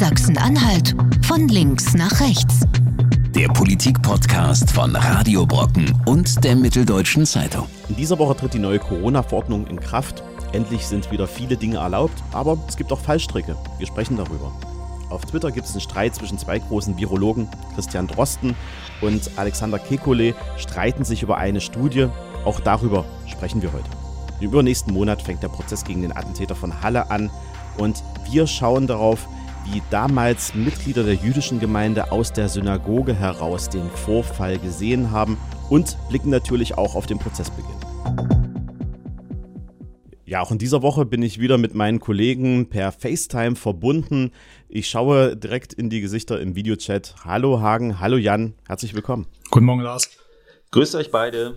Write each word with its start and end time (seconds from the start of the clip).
Sachsen-Anhalt 0.00 0.94
von 1.26 1.46
links 1.48 1.92
nach 1.92 2.22
rechts. 2.22 2.60
Der 3.34 3.48
Politik-Podcast 3.48 4.70
von 4.70 4.96
Radio 4.96 5.44
Brocken 5.44 5.94
und 6.06 6.42
der 6.42 6.56
Mitteldeutschen 6.56 7.26
Zeitung. 7.26 7.66
In 7.90 7.96
dieser 7.96 8.18
Woche 8.18 8.34
tritt 8.34 8.54
die 8.54 8.60
neue 8.60 8.78
Corona-Verordnung 8.78 9.66
in 9.66 9.78
Kraft. 9.78 10.22
Endlich 10.52 10.86
sind 10.86 11.12
wieder 11.12 11.26
viele 11.26 11.58
Dinge 11.58 11.76
erlaubt, 11.76 12.14
aber 12.32 12.56
es 12.66 12.78
gibt 12.78 12.90
auch 12.92 13.00
Fallstricke. 13.00 13.54
Wir 13.76 13.86
sprechen 13.86 14.16
darüber. 14.16 14.50
Auf 15.10 15.26
Twitter 15.26 15.50
gibt 15.50 15.66
es 15.66 15.72
einen 15.72 15.82
Streit 15.82 16.14
zwischen 16.14 16.38
zwei 16.38 16.60
großen 16.60 16.96
Virologen, 16.96 17.46
Christian 17.74 18.06
Drosten 18.06 18.56
und 19.02 19.30
Alexander 19.36 19.76
Kekulé, 19.76 20.34
streiten 20.56 21.04
sich 21.04 21.22
über 21.22 21.36
eine 21.36 21.60
Studie. 21.60 22.06
Auch 22.46 22.60
darüber 22.60 23.04
sprechen 23.26 23.60
wir 23.60 23.70
heute. 23.74 23.90
Im 24.40 24.48
übernächsten 24.48 24.94
Monat 24.94 25.20
fängt 25.20 25.42
der 25.42 25.48
Prozess 25.48 25.84
gegen 25.84 26.00
den 26.00 26.16
Attentäter 26.16 26.54
von 26.54 26.80
Halle 26.80 27.10
an 27.10 27.28
und 27.76 28.02
wir 28.30 28.46
schauen 28.46 28.86
darauf, 28.86 29.28
wie 29.66 29.82
damals 29.90 30.54
Mitglieder 30.54 31.02
der 31.02 31.14
jüdischen 31.14 31.60
Gemeinde 31.60 32.12
aus 32.12 32.32
der 32.32 32.48
Synagoge 32.48 33.14
heraus 33.14 33.68
den 33.68 33.88
Vorfall 33.90 34.58
gesehen 34.58 35.10
haben 35.10 35.36
und 35.68 35.96
blicken 36.08 36.30
natürlich 36.30 36.76
auch 36.76 36.94
auf 36.94 37.06
den 37.06 37.18
Prozessbeginn. 37.18 37.76
Ja, 40.24 40.40
auch 40.42 40.52
in 40.52 40.58
dieser 40.58 40.82
Woche 40.82 41.06
bin 41.06 41.22
ich 41.22 41.40
wieder 41.40 41.58
mit 41.58 41.74
meinen 41.74 41.98
Kollegen 41.98 42.68
per 42.68 42.92
FaceTime 42.92 43.56
verbunden. 43.56 44.30
Ich 44.68 44.88
schaue 44.88 45.36
direkt 45.36 45.72
in 45.72 45.90
die 45.90 46.00
Gesichter 46.00 46.40
im 46.40 46.54
Videochat. 46.54 47.16
Hallo 47.24 47.60
Hagen, 47.60 47.98
hallo 47.98 48.16
Jan, 48.16 48.54
herzlich 48.68 48.94
willkommen. 48.94 49.26
Guten 49.50 49.66
Morgen, 49.66 49.80
Lars. 49.80 50.08
Grüßt 50.70 50.94
euch 50.94 51.10
beide. 51.10 51.56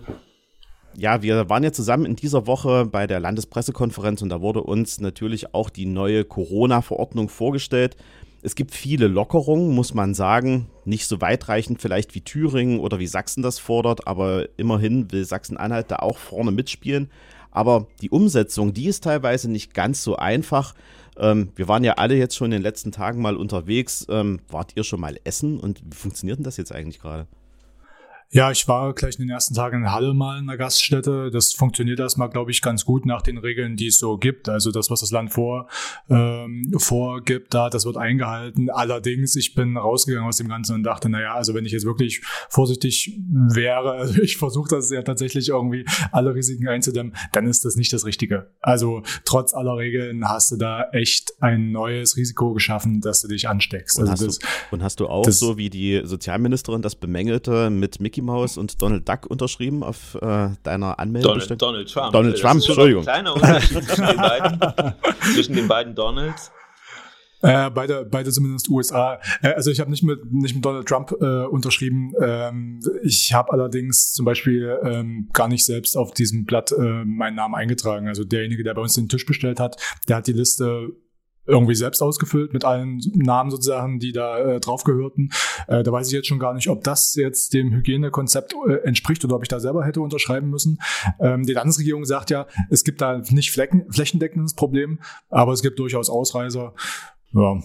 Ja, 0.96 1.22
wir 1.22 1.48
waren 1.48 1.64
ja 1.64 1.72
zusammen 1.72 2.04
in 2.04 2.14
dieser 2.14 2.46
Woche 2.46 2.86
bei 2.86 3.06
der 3.06 3.18
Landespressekonferenz 3.18 4.22
und 4.22 4.28
da 4.28 4.40
wurde 4.40 4.62
uns 4.62 5.00
natürlich 5.00 5.52
auch 5.52 5.68
die 5.68 5.86
neue 5.86 6.24
Corona-Verordnung 6.24 7.28
vorgestellt. 7.28 7.96
Es 8.42 8.54
gibt 8.54 8.74
viele 8.74 9.08
Lockerungen, 9.08 9.74
muss 9.74 9.94
man 9.94 10.14
sagen. 10.14 10.68
Nicht 10.84 11.06
so 11.06 11.20
weitreichend 11.20 11.80
vielleicht 11.80 12.14
wie 12.14 12.20
Thüringen 12.20 12.78
oder 12.78 12.98
wie 12.98 13.06
Sachsen 13.06 13.42
das 13.42 13.58
fordert, 13.58 14.06
aber 14.06 14.46
immerhin 14.56 15.10
will 15.10 15.24
Sachsen-Anhalt 15.24 15.90
da 15.90 15.96
auch 15.96 16.18
vorne 16.18 16.52
mitspielen. 16.52 17.10
Aber 17.50 17.86
die 18.00 18.10
Umsetzung, 18.10 18.74
die 18.74 18.86
ist 18.86 19.04
teilweise 19.04 19.50
nicht 19.50 19.74
ganz 19.74 20.04
so 20.04 20.16
einfach. 20.16 20.74
Ähm, 21.16 21.50
wir 21.56 21.68
waren 21.68 21.84
ja 21.84 21.94
alle 21.94 22.16
jetzt 22.16 22.36
schon 22.36 22.46
in 22.46 22.58
den 22.58 22.62
letzten 22.62 22.92
Tagen 22.92 23.22
mal 23.22 23.36
unterwegs. 23.36 24.06
Ähm, 24.10 24.40
wart 24.48 24.72
ihr 24.76 24.84
schon 24.84 25.00
mal 25.00 25.18
essen 25.24 25.58
und 25.58 25.82
wie 25.84 25.96
funktioniert 25.96 26.38
denn 26.38 26.44
das 26.44 26.56
jetzt 26.56 26.72
eigentlich 26.72 27.00
gerade? 27.00 27.26
Ja, 28.34 28.50
ich 28.50 28.66
war 28.66 28.92
gleich 28.94 29.14
in 29.14 29.28
den 29.28 29.30
ersten 29.30 29.54
Tagen 29.54 29.82
in 29.82 29.92
Halle 29.92 30.12
mal 30.12 30.40
in 30.40 30.48
der 30.48 30.56
Gaststätte. 30.56 31.30
Das 31.30 31.52
funktioniert 31.52 32.00
erstmal, 32.00 32.28
glaube 32.30 32.50
ich, 32.50 32.62
ganz 32.62 32.84
gut 32.84 33.06
nach 33.06 33.22
den 33.22 33.38
Regeln, 33.38 33.76
die 33.76 33.86
es 33.86 33.98
so 33.98 34.18
gibt. 34.18 34.48
Also 34.48 34.72
das, 34.72 34.90
was 34.90 35.02
das 35.02 35.12
Land 35.12 35.32
vor, 35.32 35.68
ähm, 36.10 36.74
vorgibt, 36.76 37.54
da, 37.54 37.70
das 37.70 37.86
wird 37.86 37.96
eingehalten. 37.96 38.70
Allerdings, 38.70 39.36
ich 39.36 39.54
bin 39.54 39.76
rausgegangen 39.76 40.26
aus 40.26 40.38
dem 40.38 40.48
Ganzen 40.48 40.74
und 40.74 40.82
dachte, 40.82 41.08
naja, 41.08 41.32
also 41.32 41.54
wenn 41.54 41.64
ich 41.64 41.70
jetzt 41.70 41.86
wirklich 41.86 42.22
vorsichtig 42.48 43.20
wäre, 43.30 43.92
also 43.98 44.20
ich 44.20 44.36
versuche 44.36 44.68
das 44.68 44.90
ja 44.90 45.02
tatsächlich 45.02 45.50
irgendwie 45.50 45.84
alle 46.10 46.34
Risiken 46.34 46.66
einzudämmen, 46.66 47.14
dann 47.30 47.46
ist 47.46 47.64
das 47.64 47.76
nicht 47.76 47.92
das 47.92 48.04
Richtige. 48.04 48.50
Also 48.60 49.04
trotz 49.24 49.54
aller 49.54 49.76
Regeln 49.76 50.28
hast 50.28 50.50
du 50.50 50.56
da 50.56 50.88
echt 50.90 51.40
ein 51.40 51.70
neues 51.70 52.16
Risiko 52.16 52.52
geschaffen, 52.52 53.00
dass 53.00 53.22
du 53.22 53.28
dich 53.28 53.48
ansteckst. 53.48 53.96
Und, 53.96 54.08
also 54.08 54.26
hast, 54.26 54.26
das, 54.26 54.38
du, 54.40 54.46
und 54.72 54.82
hast 54.82 54.98
du 54.98 55.06
auch 55.06 55.24
so 55.30 55.56
wie 55.56 55.70
die 55.70 56.02
Sozialministerin 56.02 56.82
das 56.82 56.96
bemängelte 56.96 57.70
mit 57.70 58.00
Mickey 58.00 58.23
Mouse 58.24 58.58
und 58.58 58.80
Donald 58.80 59.08
Duck 59.08 59.26
unterschrieben 59.26 59.82
auf 59.82 60.16
äh, 60.16 60.50
deiner 60.62 60.98
Anmeldung? 60.98 61.34
Donald, 61.34 61.62
Donald 61.62 61.92
Trump. 61.92 62.12
Donald 62.12 62.40
Trump, 62.40 62.54
Entschuldigung. 62.54 63.02
Ein 63.02 63.24
kleiner 63.24 63.34
Unterschied 63.34 63.84
zwischen 63.84 64.06
den 64.06 64.16
beiden, 64.16 64.94
zwischen 65.34 65.54
den 65.54 65.68
beiden 65.68 65.94
Donalds. 65.94 66.50
Äh, 67.44 67.70
beide, 67.70 68.06
beide 68.06 68.30
zumindest 68.30 68.70
USA. 68.70 69.20
Äh, 69.42 69.48
also 69.48 69.70
ich 69.70 69.78
habe 69.78 69.90
nicht 69.90 70.02
mit 70.02 70.32
nicht 70.32 70.54
mit 70.54 70.64
Donald 70.64 70.88
Trump 70.88 71.12
äh, 71.20 71.44
unterschrieben. 71.44 72.14
Ähm, 72.20 72.80
ich 73.02 73.34
habe 73.34 73.52
allerdings 73.52 74.12
zum 74.14 74.24
Beispiel 74.24 74.78
ähm, 74.82 75.28
gar 75.34 75.48
nicht 75.48 75.64
selbst 75.64 75.96
auf 75.96 76.12
diesem 76.12 76.46
Blatt 76.46 76.72
äh, 76.72 77.04
meinen 77.04 77.36
Namen 77.36 77.54
eingetragen. 77.54 78.08
Also 78.08 78.24
derjenige, 78.24 78.64
der 78.64 78.72
bei 78.72 78.80
uns 78.80 78.94
den 78.94 79.10
Tisch 79.10 79.26
bestellt 79.26 79.60
hat, 79.60 79.76
der 80.08 80.16
hat 80.16 80.26
die 80.26 80.32
Liste 80.32 80.88
irgendwie 81.46 81.74
selbst 81.74 82.02
ausgefüllt 82.02 82.52
mit 82.52 82.64
allen 82.64 83.00
Namen 83.14 83.50
sozusagen, 83.50 83.98
die 83.98 84.12
da 84.12 84.38
äh, 84.38 84.60
drauf 84.60 84.84
gehörten. 84.84 85.30
Äh, 85.66 85.82
da 85.82 85.92
weiß 85.92 86.08
ich 86.08 86.12
jetzt 86.12 86.28
schon 86.28 86.38
gar 86.38 86.54
nicht, 86.54 86.68
ob 86.68 86.82
das 86.84 87.14
jetzt 87.14 87.54
dem 87.54 87.72
Hygienekonzept 87.72 88.54
äh, 88.68 88.74
entspricht 88.84 89.24
oder 89.24 89.36
ob 89.36 89.42
ich 89.42 89.48
da 89.48 89.60
selber 89.60 89.84
hätte 89.84 90.00
unterschreiben 90.00 90.48
müssen. 90.48 90.78
Ähm, 91.20 91.44
die 91.44 91.52
Landesregierung 91.52 92.04
sagt 92.04 92.30
ja, 92.30 92.46
es 92.70 92.84
gibt 92.84 93.00
da 93.00 93.22
nicht 93.30 93.50
flächendeckendes 93.52 94.54
Problem, 94.54 95.00
aber 95.28 95.52
es 95.52 95.62
gibt 95.62 95.78
durchaus 95.78 96.08
Ausreißer. 96.08 96.74
Ja, 97.32 97.60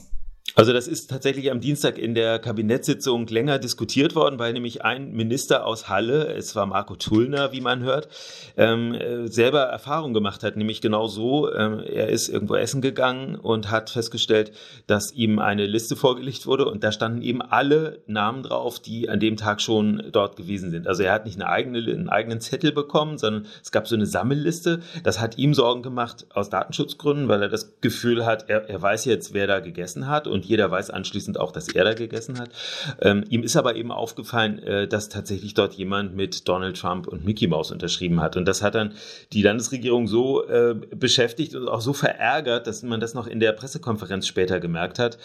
also 0.55 0.73
das 0.73 0.87
ist 0.87 1.09
tatsächlich 1.09 1.51
am 1.51 1.59
Dienstag 1.59 1.97
in 1.97 2.15
der 2.15 2.39
Kabinettssitzung 2.39 3.27
länger 3.27 3.59
diskutiert 3.59 4.15
worden, 4.15 4.39
weil 4.39 4.53
nämlich 4.53 4.83
ein 4.83 5.11
Minister 5.11 5.65
aus 5.65 5.89
Halle, 5.89 6.33
es 6.33 6.55
war 6.55 6.65
Marco 6.65 6.95
Tullner, 6.95 7.51
wie 7.51 7.61
man 7.61 7.81
hört, 7.81 8.09
ähm, 8.57 8.93
äh, 8.93 9.27
selber 9.27 9.61
Erfahrung 9.61 10.13
gemacht 10.13 10.43
hat, 10.43 10.57
nämlich 10.57 10.81
genau 10.81 11.07
so, 11.07 11.53
ähm, 11.53 11.79
er 11.79 12.09
ist 12.09 12.29
irgendwo 12.29 12.55
essen 12.55 12.81
gegangen 12.81 13.35
und 13.35 13.71
hat 13.71 13.89
festgestellt, 13.89 14.51
dass 14.87 15.11
ihm 15.13 15.39
eine 15.39 15.65
Liste 15.65 15.95
vorgelegt 15.95 16.47
wurde 16.47 16.65
und 16.65 16.83
da 16.83 16.91
standen 16.91 17.21
eben 17.21 17.41
alle 17.41 18.01
Namen 18.07 18.43
drauf, 18.43 18.79
die 18.79 19.09
an 19.09 19.19
dem 19.19 19.37
Tag 19.37 19.61
schon 19.61 20.03
dort 20.11 20.35
gewesen 20.35 20.71
sind. 20.71 20.87
Also 20.87 21.03
er 21.03 21.13
hat 21.13 21.25
nicht 21.25 21.39
eine 21.39 21.49
eigene, 21.49 21.79
einen 21.79 22.09
eigenen 22.09 22.41
Zettel 22.41 22.71
bekommen, 22.71 23.17
sondern 23.17 23.45
es 23.63 23.71
gab 23.71 23.87
so 23.87 23.95
eine 23.95 24.05
Sammelliste. 24.05 24.81
Das 25.03 25.19
hat 25.19 25.37
ihm 25.37 25.53
Sorgen 25.53 25.83
gemacht 25.83 26.25
aus 26.33 26.49
Datenschutzgründen, 26.49 27.27
weil 27.27 27.41
er 27.41 27.49
das 27.49 27.79
Gefühl 27.81 28.25
hat, 28.25 28.49
er, 28.49 28.69
er 28.69 28.81
weiß 28.81 29.05
jetzt, 29.05 29.33
wer 29.33 29.47
da 29.47 29.59
gegessen 29.59 30.07
hat 30.07 30.27
und 30.27 30.38
und 30.39 30.45
jeder 30.45 30.71
weiß 30.71 30.89
anschließend 30.89 31.37
auch, 31.37 31.51
dass 31.51 31.67
er 31.67 31.83
da 31.83 31.93
gegessen 31.93 32.39
hat. 32.39 32.51
Ähm, 33.01 33.25
ihm 33.29 33.43
ist 33.43 33.57
aber 33.57 33.75
eben 33.75 33.91
aufgefallen, 33.91 34.59
äh, 34.59 34.87
dass 34.87 35.09
tatsächlich 35.09 35.53
dort 35.53 35.73
jemand 35.73 36.15
mit 36.15 36.47
Donald 36.47 36.79
Trump 36.79 37.07
und 37.07 37.25
Mickey 37.25 37.47
Mouse 37.47 37.71
unterschrieben 37.71 38.21
hat. 38.21 38.37
Und 38.37 38.47
das 38.47 38.61
hat 38.61 38.75
dann 38.75 38.93
die 39.33 39.41
Landesregierung 39.41 40.07
so 40.07 40.47
äh, 40.47 40.75
beschäftigt 40.95 41.55
und 41.55 41.67
auch 41.67 41.81
so 41.81 41.91
verärgert, 41.91 42.67
dass 42.67 42.83
man 42.83 43.01
das 43.01 43.13
noch 43.13 43.27
in 43.27 43.41
der 43.41 43.51
Pressekonferenz 43.51 44.27
später 44.27 44.61
gemerkt 44.61 44.97
hat. 44.97 45.17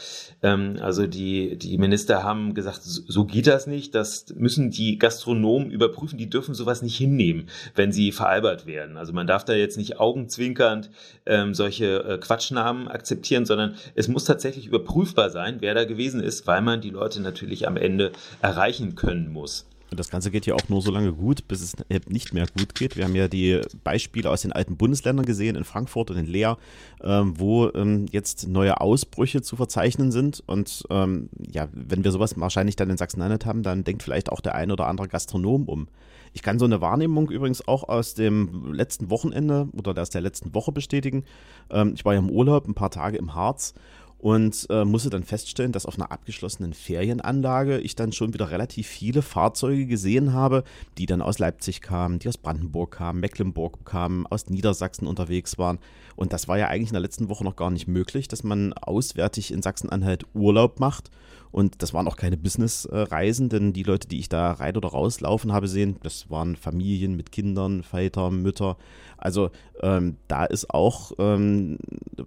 Ähm, 0.43 0.79
also 0.81 1.07
die, 1.07 1.57
die 1.57 1.79
Minister 1.79 2.25
haben 2.25 2.55
gesagt, 2.55 2.81
so 2.83 3.25
geht 3.25 3.47
das 3.47 3.69
nicht. 3.69 3.95
Das 3.95 4.27
müssen 4.35 4.73
die 4.73 4.99
Gastronomen 4.99 5.71
überprüfen. 5.71 6.19
Die 6.19 6.29
dürfen 6.29 6.55
sowas 6.55 6.83
nicht 6.83 6.97
hinnehmen, 6.97 7.49
wenn 7.77 7.93
sie 7.93 8.11
veralbert 8.11 8.67
werden. 8.67 8.97
Also 8.97 9.13
man 9.13 9.29
darf 9.29 9.45
da 9.45 9.53
jetzt 9.53 9.79
nicht 9.79 10.01
augenzwinkernd 10.01 10.91
ähm, 11.25 11.55
solche 11.55 12.03
äh, 12.03 12.19
Quatschnamen 12.19 12.89
akzeptieren, 12.89 13.47
sondern 13.47 13.77
es 13.95 14.09
muss 14.09 14.25
tatsächlich 14.25 14.67
überprüft 14.67 15.04
prüfbar 15.05 15.29
sein, 15.29 15.59
wer 15.61 15.75
da 15.75 15.85
gewesen 15.85 16.23
ist, 16.23 16.47
weil 16.47 16.63
man 16.63 16.81
die 16.81 16.89
Leute 16.89 17.21
natürlich 17.21 17.69
am 17.69 17.77
Ende 17.77 18.13
erreichen 18.41 18.95
können 18.95 19.31
muss. 19.31 19.67
Und 19.91 20.01
das 20.01 20.09
Ganze 20.09 20.31
geht 20.31 20.47
ja 20.47 20.55
auch 20.55 20.69
nur 20.69 20.81
so 20.81 20.91
lange 20.91 21.13
gut, 21.13 21.47
bis 21.47 21.61
es 21.61 21.77
nicht 22.09 22.33
mehr 22.33 22.47
gut 22.59 22.75
geht. 22.75 22.97
Wir 22.97 23.05
haben 23.05 23.15
ja 23.15 23.29
die 23.29 23.61
Beispiele 23.85 24.31
aus 24.31 24.43
den 24.43 24.53
alten 24.53 24.77
Bundesländern 24.77 25.27
gesehen, 25.27 25.57
in 25.57 25.65
Frankfurt 25.65 26.11
und 26.11 26.17
in 26.17 26.27
Leer, 26.27 26.57
ähm, 27.03 27.39
wo 27.39 27.69
ähm, 27.75 28.07
jetzt 28.11 28.49
neue 28.49 28.81
Ausbrüche 28.81 29.43
zu 29.43 29.57
verzeichnen 29.57 30.11
sind. 30.11 30.43
Und 30.47 30.85
ähm, 30.89 31.29
ja, 31.53 31.69
wenn 31.73 32.03
wir 32.03 32.11
sowas 32.11 32.35
wahrscheinlich 32.41 32.77
dann 32.77 32.89
in 32.89 32.97
Sachsen-Anhalt 32.97 33.45
haben, 33.45 33.63
dann 33.63 33.85
denkt 33.85 34.03
vielleicht 34.03 34.33
auch 34.33 34.41
der 34.41 34.55
ein 34.55 34.73
oder 34.73 34.87
andere 34.87 35.07
Gastronom 35.07 35.69
um. 35.69 35.87
Ich 36.33 36.43
kann 36.43 36.59
so 36.59 36.65
eine 36.65 36.81
Wahrnehmung 36.81 37.31
übrigens 37.31 37.69
auch 37.69 37.89
aus 37.89 38.15
dem 38.15 38.73
letzten 38.73 39.11
Wochenende 39.11 39.69
oder 39.77 40.01
aus 40.01 40.11
der 40.11 40.23
letzten 40.23 40.55
Woche 40.55 40.73
bestätigen. 40.73 41.25
Ähm, 41.71 41.93
ich 41.95 42.05
war 42.05 42.15
ja 42.15 42.19
im 42.19 42.31
Urlaub, 42.31 42.67
ein 42.67 42.75
paar 42.75 42.91
Tage 42.91 43.19
im 43.19 43.35
Harz 43.35 43.75
und 44.25 44.67
äh, 44.71 44.87
musste 44.87 45.11
dann 45.11 45.23
feststellen, 45.23 45.73
dass 45.73 45.85
auf 45.85 45.97
einer 45.97 46.11
abgeschlossenen 46.11 46.73
Ferienanlage 46.73 47.79
ich 47.79 47.95
dann 47.95 48.11
schon 48.11 48.33
wieder 48.33 48.51
relativ 48.51 48.87
viele 48.87 49.21
Fahrzeuge 49.21 49.85
gesehen 49.85 50.33
habe, 50.33 50.65
die 50.97 51.05
dann 51.05 51.21
aus 51.21 51.39
Leipzig 51.39 51.83
kamen, 51.83 52.21
die 52.21 52.29
aus 52.29 52.39
Brandenburg 52.39 52.93
kamen, 52.93 53.21
Mecklenburg 53.21 53.85
kamen, 53.85 54.27
aus 54.27 54.49
Niedersachsen 54.49 55.07
unterwegs 55.07 55.59
waren. 55.59 55.79
Und 56.17 56.33
das 56.33 56.49
war 56.49 56.57
ja 56.57 56.69
eigentlich 56.69 56.89
in 56.89 56.95
der 56.95 57.03
letzten 57.03 57.29
Woche 57.29 57.45
noch 57.45 57.55
gar 57.55 57.71
nicht 57.71 57.87
möglich, 57.87 58.27
dass 58.27 58.45
man 58.45 58.73
auswärtig 58.73 59.53
in 59.53 59.61
Sachsen-Anhalt 59.61 60.25
Urlaub 60.33 60.81
macht. 60.81 61.11
Und 61.55 61.83
das 61.83 61.95
waren 61.95 62.09
auch 62.09 62.17
keine 62.17 62.37
Businessreisen, 62.37 63.49
denn 63.49 63.73
die 63.73 63.85
Leute, 63.85 64.09
die 64.09 64.19
ich 64.19 64.29
da 64.29 64.51
rein 64.51 64.77
oder 64.77 64.89
rauslaufen 64.89 65.53
habe 65.53 65.69
sehen, 65.69 65.99
das 66.03 66.29
waren 66.29 66.57
Familien 66.57 67.15
mit 67.15 67.31
Kindern, 67.31 67.85
Väter, 67.85 68.33
Mütter. 68.33 68.77
Also 69.19 69.51
ähm, 69.81 70.17
da 70.27 70.47
ist 70.47 70.71
auch 70.71 71.13
ähm, 71.21 71.79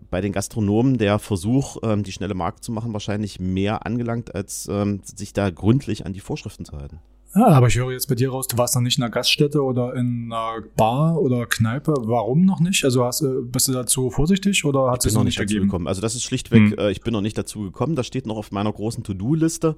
bei 0.09 0.21
den 0.21 0.31
Gastronomen 0.31 0.97
der 0.97 1.19
Versuch, 1.19 1.75
ähm, 1.83 2.03
die 2.03 2.13
schnelle 2.13 2.35
Markt 2.35 2.63
zu 2.63 2.71
machen, 2.71 2.93
wahrscheinlich 2.93 3.37
mehr 3.37 3.85
angelangt, 3.85 4.33
als 4.33 4.69
ähm, 4.71 5.01
sich 5.03 5.33
da 5.33 5.49
gründlich 5.49 6.05
an 6.05 6.13
die 6.13 6.21
Vorschriften 6.21 6.63
zu 6.63 6.77
halten. 6.77 7.01
Ja, 7.37 7.47
aber 7.47 7.67
ich 7.67 7.75
höre 7.75 7.91
jetzt 7.91 8.07
bei 8.07 8.15
dir 8.15 8.31
raus, 8.31 8.47
du 8.47 8.57
warst 8.57 8.73
noch 8.75 8.81
nicht 8.81 8.97
in 8.97 9.03
einer 9.03 9.11
Gaststätte 9.11 9.63
oder 9.63 9.93
in 9.93 10.31
einer 10.31 10.63
Bar 10.75 11.21
oder 11.21 11.45
Kneipe. 11.45 11.93
Warum 11.99 12.45
noch 12.45 12.59
nicht? 12.59 12.83
Also 12.83 13.05
hast, 13.05 13.21
äh, 13.21 13.27
bist 13.43 13.67
du 13.67 13.73
dazu 13.73 14.09
vorsichtig 14.09 14.65
oder 14.65 14.89
hat 14.89 15.05
es 15.05 15.13
noch 15.13 15.23
nicht 15.23 15.39
dazu 15.39 15.55
gekommen? 15.55 15.87
Also 15.87 16.01
das 16.01 16.15
ist 16.15 16.23
schlichtweg, 16.23 16.71
hm. 16.71 16.77
äh, 16.79 16.91
ich 16.91 17.01
bin 17.01 17.13
noch 17.13 17.21
nicht 17.21 17.37
dazu 17.37 17.61
gekommen. 17.61 17.95
Das 17.95 18.07
steht 18.07 18.25
noch 18.25 18.37
auf 18.37 18.51
meiner 18.51 18.73
großen 18.73 19.03
To-Do-Liste. 19.03 19.75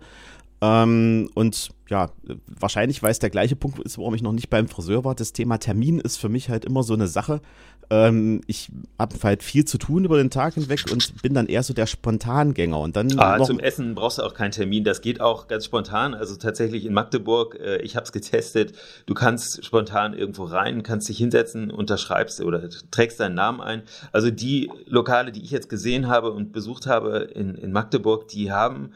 Ähm, 0.62 1.30
und 1.34 1.70
ja, 1.90 2.12
wahrscheinlich, 2.48 3.02
weil 3.02 3.12
es 3.12 3.20
der 3.20 3.32
gleiche 3.32 3.56
Punkt 3.56 3.80
ist, 3.80 3.98
warum 3.98 4.14
ich 4.14 4.22
noch 4.22 4.32
nicht 4.32 4.50
beim 4.50 4.68
Friseur 4.68 5.04
war. 5.04 5.16
Das 5.16 5.34
Thema 5.34 5.58
Termin 5.58 6.00
ist 6.00 6.18
für 6.18 6.30
mich 6.30 6.50
halt 6.50 6.66
immer 6.66 6.84
so 6.84 6.94
eine 6.94 7.08
Sache. 7.08 7.42
Ähm, 7.90 8.42
ich 8.46 8.70
habe 9.00 9.16
halt 9.24 9.42
viel 9.42 9.66
zu 9.66 9.80
tun 9.80 10.06
über 10.06 10.18
den 10.18 10.30
Tag 10.30 10.54
hinweg 10.54 10.86
und 10.92 11.22
bin 11.24 11.34
dann 11.34 11.48
eher 11.48 11.64
so 11.64 11.74
der 11.74 11.88
Spontangänger. 11.88 12.80
Und 12.80 12.96
dann 12.96 13.18
ah, 13.18 13.44
zum 13.44 13.60
Essen 13.60 13.96
brauchst 13.96 14.20
du 14.20 14.22
auch 14.22 14.36
keinen 14.36 14.52
Termin. 14.52 14.84
Das 14.84 15.02
geht 15.02 15.20
auch 15.20 15.48
ganz 15.48 15.66
spontan. 15.66 16.14
Also 16.14 16.36
tatsächlich 16.36 16.86
in 16.86 16.94
Magdeburg, 16.94 17.58
äh, 17.60 17.78
ich 17.78 17.96
habe 17.96 18.04
es 18.04 18.12
getestet. 18.12 18.74
Du 19.08 19.16
kannst 19.16 19.66
spontan 19.66 20.14
irgendwo 20.14 20.44
rein, 20.44 20.84
kannst 20.84 21.10
dich 21.10 21.18
hinsetzen, 21.18 21.72
unterschreibst 21.72 22.42
oder 22.42 22.70
trägst 22.92 23.20
deinen 23.20 23.36
Namen 23.36 23.62
ein. 23.62 23.82
Also 24.12 24.30
die 24.30 24.70
Lokale, 24.86 25.32
die 25.32 25.42
ich 25.42 25.50
jetzt 25.50 25.70
gesehen 25.70 26.08
habe 26.08 26.32
und 26.32 26.52
besucht 26.52 26.86
habe 26.86 27.30
in, 27.34 27.56
in 27.56 27.72
Magdeburg, 27.72 28.28
die 28.28 28.52
haben 28.52 28.92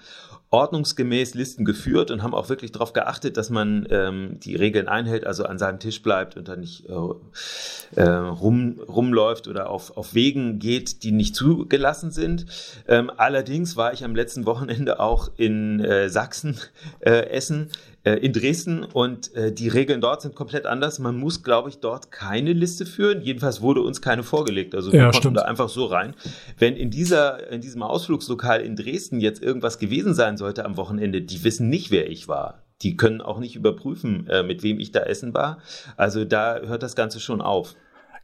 ordnungsgemäß 0.54 1.34
Listen 1.34 1.66
geführt 1.66 2.12
und 2.12 2.22
haben 2.22 2.36
auch 2.36 2.48
wirklich 2.48 2.72
darauf 2.72 2.94
geachtet, 2.94 3.38
dass 3.38 3.50
man 3.50 3.88
ähm, 3.90 4.40
die 4.40 4.56
Regeln 4.56 4.88
einhält, 4.88 5.26
also 5.26 5.46
an 5.46 5.58
seinem 5.58 5.80
Tisch 5.80 6.04
bleibt 6.04 6.38
und 6.38 6.48
dann 6.48 6.60
nicht 6.60 6.86
äh, 6.88 8.00
äh, 8.00 8.08
rum, 8.08 8.80
rumläuft 8.88 9.48
oder 9.48 9.70
auf, 9.72 9.98
auf 9.98 10.14
Wegen 10.14 10.60
geht, 10.60 11.04
die 11.04 11.12
nicht 11.12 11.36
zugelassen 11.36 12.12
sind. 12.12 12.46
Ähm, 12.88 13.12
allerdings 13.18 13.76
war 13.76 13.94
ich 13.94 14.04
am 14.04 14.16
letzten 14.16 14.46
Wochenende 14.46 15.00
auch 15.00 15.32
in 15.38 15.80
äh, 15.80 16.08
Sachsen 16.10 16.60
äh, 17.00 17.30
essen 17.32 17.70
äh, 18.04 18.16
in 18.16 18.34
Dresden 18.34 18.84
und 18.84 19.34
äh, 19.36 19.54
die 19.54 19.70
Regeln 19.70 20.02
dort 20.02 20.22
sind 20.22 20.36
komplett 20.36 20.66
anders. 20.66 21.00
Man 21.00 21.18
muss, 21.18 21.44
glaube 21.44 21.70
ich, 21.70 21.80
dort 21.80 22.12
keine 22.12 22.54
Liste 22.54 22.86
führen. 22.86 23.22
Jedenfalls 23.22 23.62
wurde 23.62 23.82
uns 23.82 24.02
keine 24.02 24.24
vorgelegt. 24.24 24.76
Also 24.76 24.92
wir 24.92 25.00
ja, 25.00 25.06
konnten 25.06 25.20
stimmt. 25.20 25.38
da 25.38 25.44
einfach 25.44 25.70
so 25.70 25.86
rein. 25.86 26.16
Wenn 26.58 26.76
in 26.76 26.92
dieser, 26.92 27.50
in 27.50 27.62
diesem 27.62 27.82
Ausflugslokal 27.82 28.62
in 28.62 28.76
Dresden 28.76 29.20
jetzt 29.20 29.42
irgendwas 29.42 29.80
gewesen 29.80 30.14
sein 30.14 30.38
sollte 30.38 30.66
am 30.66 30.78
Wochenende, 30.78 31.22
die 31.22 31.44
wissen 31.44 31.70
nicht, 31.70 31.92
wer 31.92 32.10
ich 32.10 32.28
war. 32.28 32.64
Die 32.82 32.98
können 32.98 33.22
auch 33.22 33.40
nicht 33.40 33.56
überprüfen, 33.56 34.28
äh, 34.28 34.44
mit 34.44 34.64
wem 34.64 34.80
ich 34.80 34.92
da 34.92 35.02
essen 35.02 35.34
war. 35.34 35.60
Also 35.96 36.26
da 36.26 36.60
hört 36.60 36.84
das 36.84 36.96
Ganze 36.96 37.20
schon 37.20 37.42
auf. 37.42 37.76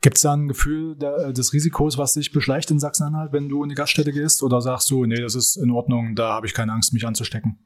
Gibt 0.01 0.15
es 0.15 0.23
da 0.23 0.33
ein 0.33 0.47
Gefühl 0.47 0.95
der, 0.95 1.33
des 1.33 1.51
Risikos, 1.51 1.97
was 1.97 2.13
dich 2.13 2.31
beschleicht 2.31 2.71
in 2.71 2.79
Sachsen-Anhalt, 2.79 3.33
wenn 3.33 3.49
du 3.49 3.63
in 3.63 3.69
die 3.69 3.75
Gaststätte 3.75 4.11
gehst? 4.13 4.43
Oder 4.43 4.61
sagst 4.61 4.89
du, 4.91 5.05
nee, 5.05 5.21
das 5.21 5.35
ist 5.35 5.57
in 5.57 5.71
Ordnung, 5.71 6.15
da 6.15 6.33
habe 6.33 6.47
ich 6.47 6.53
keine 6.53 6.71
Angst, 6.71 6.93
mich 6.93 7.05
anzustecken? 7.05 7.59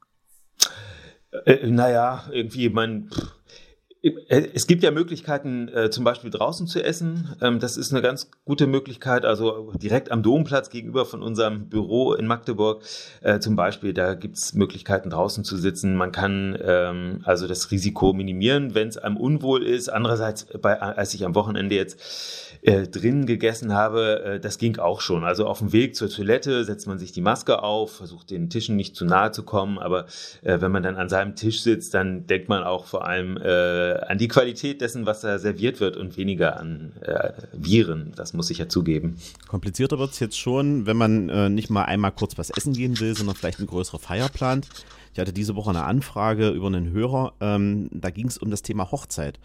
Äh, 1.46 1.68
naja, 1.68 2.24
irgendwie, 2.32 2.70
man. 2.70 3.10
Äh, 4.02 4.50
es 4.54 4.68
gibt 4.68 4.84
ja 4.84 4.92
Möglichkeiten, 4.92 5.70
äh, 5.70 5.90
zum 5.90 6.04
Beispiel 6.04 6.30
draußen 6.30 6.68
zu 6.68 6.84
essen. 6.84 7.36
Ähm, 7.42 7.60
das 7.60 7.78
ist 7.78 7.92
eine 7.92 8.02
ganz 8.02 8.30
gute 8.44 8.68
Möglichkeit. 8.68 9.24
Also 9.24 9.72
direkt 9.82 10.12
am 10.12 10.24
Domplatz 10.24 10.70
gegenüber 10.70 11.06
von 11.06 11.24
unserem 11.24 11.70
Büro 11.70 12.14
in 12.14 12.28
Magdeburg 12.28 12.84
äh, 13.22 13.40
zum 13.40 13.56
Beispiel, 13.56 13.94
da 13.94 14.14
gibt 14.16 14.38
es 14.38 14.54
Möglichkeiten, 14.54 15.10
draußen 15.10 15.46
zu 15.46 15.56
sitzen. 15.56 15.96
Man 15.96 16.12
kann 16.12 16.58
ähm, 16.62 17.22
also 17.24 17.48
das 17.48 17.72
Risiko 17.72 18.12
minimieren, 18.12 18.76
wenn 18.76 18.90
es 18.90 18.98
einem 18.98 19.16
unwohl 19.16 19.64
ist. 19.64 19.88
Andererseits, 19.88 20.48
als 20.64 21.14
ich 21.14 21.26
am 21.26 21.34
Wochenende 21.36 21.76
jetzt 21.76 21.98
äh, 22.64 22.88
drin 22.88 23.26
gegessen 23.26 23.74
habe, 23.74 24.24
äh, 24.24 24.40
das 24.40 24.58
ging 24.58 24.78
auch 24.78 25.02
schon. 25.02 25.24
Also 25.24 25.48
auf 25.48 25.60
dem 25.60 25.74
Weg 25.74 25.96
zur 25.96 26.10
Toilette 26.10 26.64
setzt 26.64 26.88
man 26.88 26.98
sich 26.98 27.12
die 27.12 27.20
Maske 27.20 27.62
auf, 27.62 27.98
versucht 27.98 28.32
den 28.32 28.50
Tischen 28.50 28.78
nicht 28.78 28.96
zu 28.96 29.04
nahe 29.04 29.32
zu 29.32 29.44
kommen, 29.44 29.80
aber 29.80 30.06
äh, 30.44 30.62
wenn 30.62 30.72
man 30.72 30.82
dann 30.82 30.96
an 30.96 31.10
seinem 31.10 31.36
Tisch 31.36 31.62
sitzt, 31.62 31.94
dann 31.94 32.26
denkt 32.26 32.48
man 32.48 32.64
auch 32.64 32.86
vor 32.86 33.06
allem 33.06 33.36
äh, 33.38 33.96
an 34.08 34.18
die 34.18 34.30
Qualität 34.30 34.80
dessen, 34.80 35.06
was 35.06 35.22
da 35.22 35.40
serviert 35.40 35.82
wird 35.82 35.98
und 35.98 36.16
weniger 36.16 36.58
an 36.58 36.94
äh, 37.02 37.34
Viren. 37.52 38.14
Das 38.16 38.34
muss 38.34 38.50
ich 38.50 38.60
ja 38.60 38.70
zugeben. 38.70 39.18
Komplizierter 39.48 40.00
wird 40.00 40.12
es 40.12 40.20
jetzt 40.22 40.40
schon, 40.40 40.86
wenn 40.86 40.96
man 40.96 41.28
äh, 41.28 41.50
nicht 41.50 41.70
mal 41.70 41.84
einmal 41.84 42.14
kurz 42.14 42.38
was 42.38 42.50
essen 42.50 42.74
gehen 42.74 42.98
will, 43.02 43.16
sondern 43.16 43.36
vielleicht 43.36 43.60
eine 43.60 43.68
größere 43.68 44.00
Feier 44.00 44.30
plant. 44.30 44.70
Ich 45.14 45.20
hatte 45.20 45.34
diese 45.34 45.56
Woche 45.56 45.70
eine 45.70 45.84
Anfrage 45.84 46.50
über 46.50 46.68
einen 46.68 46.92
Hörer, 46.92 47.34
ähm, 47.42 47.90
da 47.92 48.10
ging 48.10 48.28
es 48.28 48.38
um 48.38 48.50
das 48.50 48.62
Thema 48.62 48.90
Hochzeit. 48.90 49.38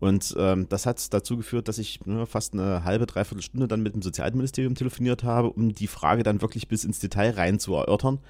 Und 0.00 0.34
ähm, 0.38 0.68
das 0.68 0.86
hat 0.86 1.12
dazu 1.12 1.36
geführt, 1.36 1.68
dass 1.68 1.78
ich 1.78 2.04
ne, 2.06 2.26
fast 2.26 2.54
eine 2.54 2.84
halbe, 2.84 3.06
dreiviertel 3.06 3.42
Stunde 3.42 3.66
dann 3.66 3.82
mit 3.82 3.94
dem 3.94 4.02
Sozialministerium 4.02 4.74
telefoniert 4.74 5.24
habe, 5.24 5.50
um 5.50 5.74
die 5.74 5.88
Frage 5.88 6.22
dann 6.22 6.40
wirklich 6.40 6.68
bis 6.68 6.84
ins 6.84 7.00
Detail 7.00 7.30
rein 7.30 7.58
zu 7.58 7.74
erörtern. 7.74 8.20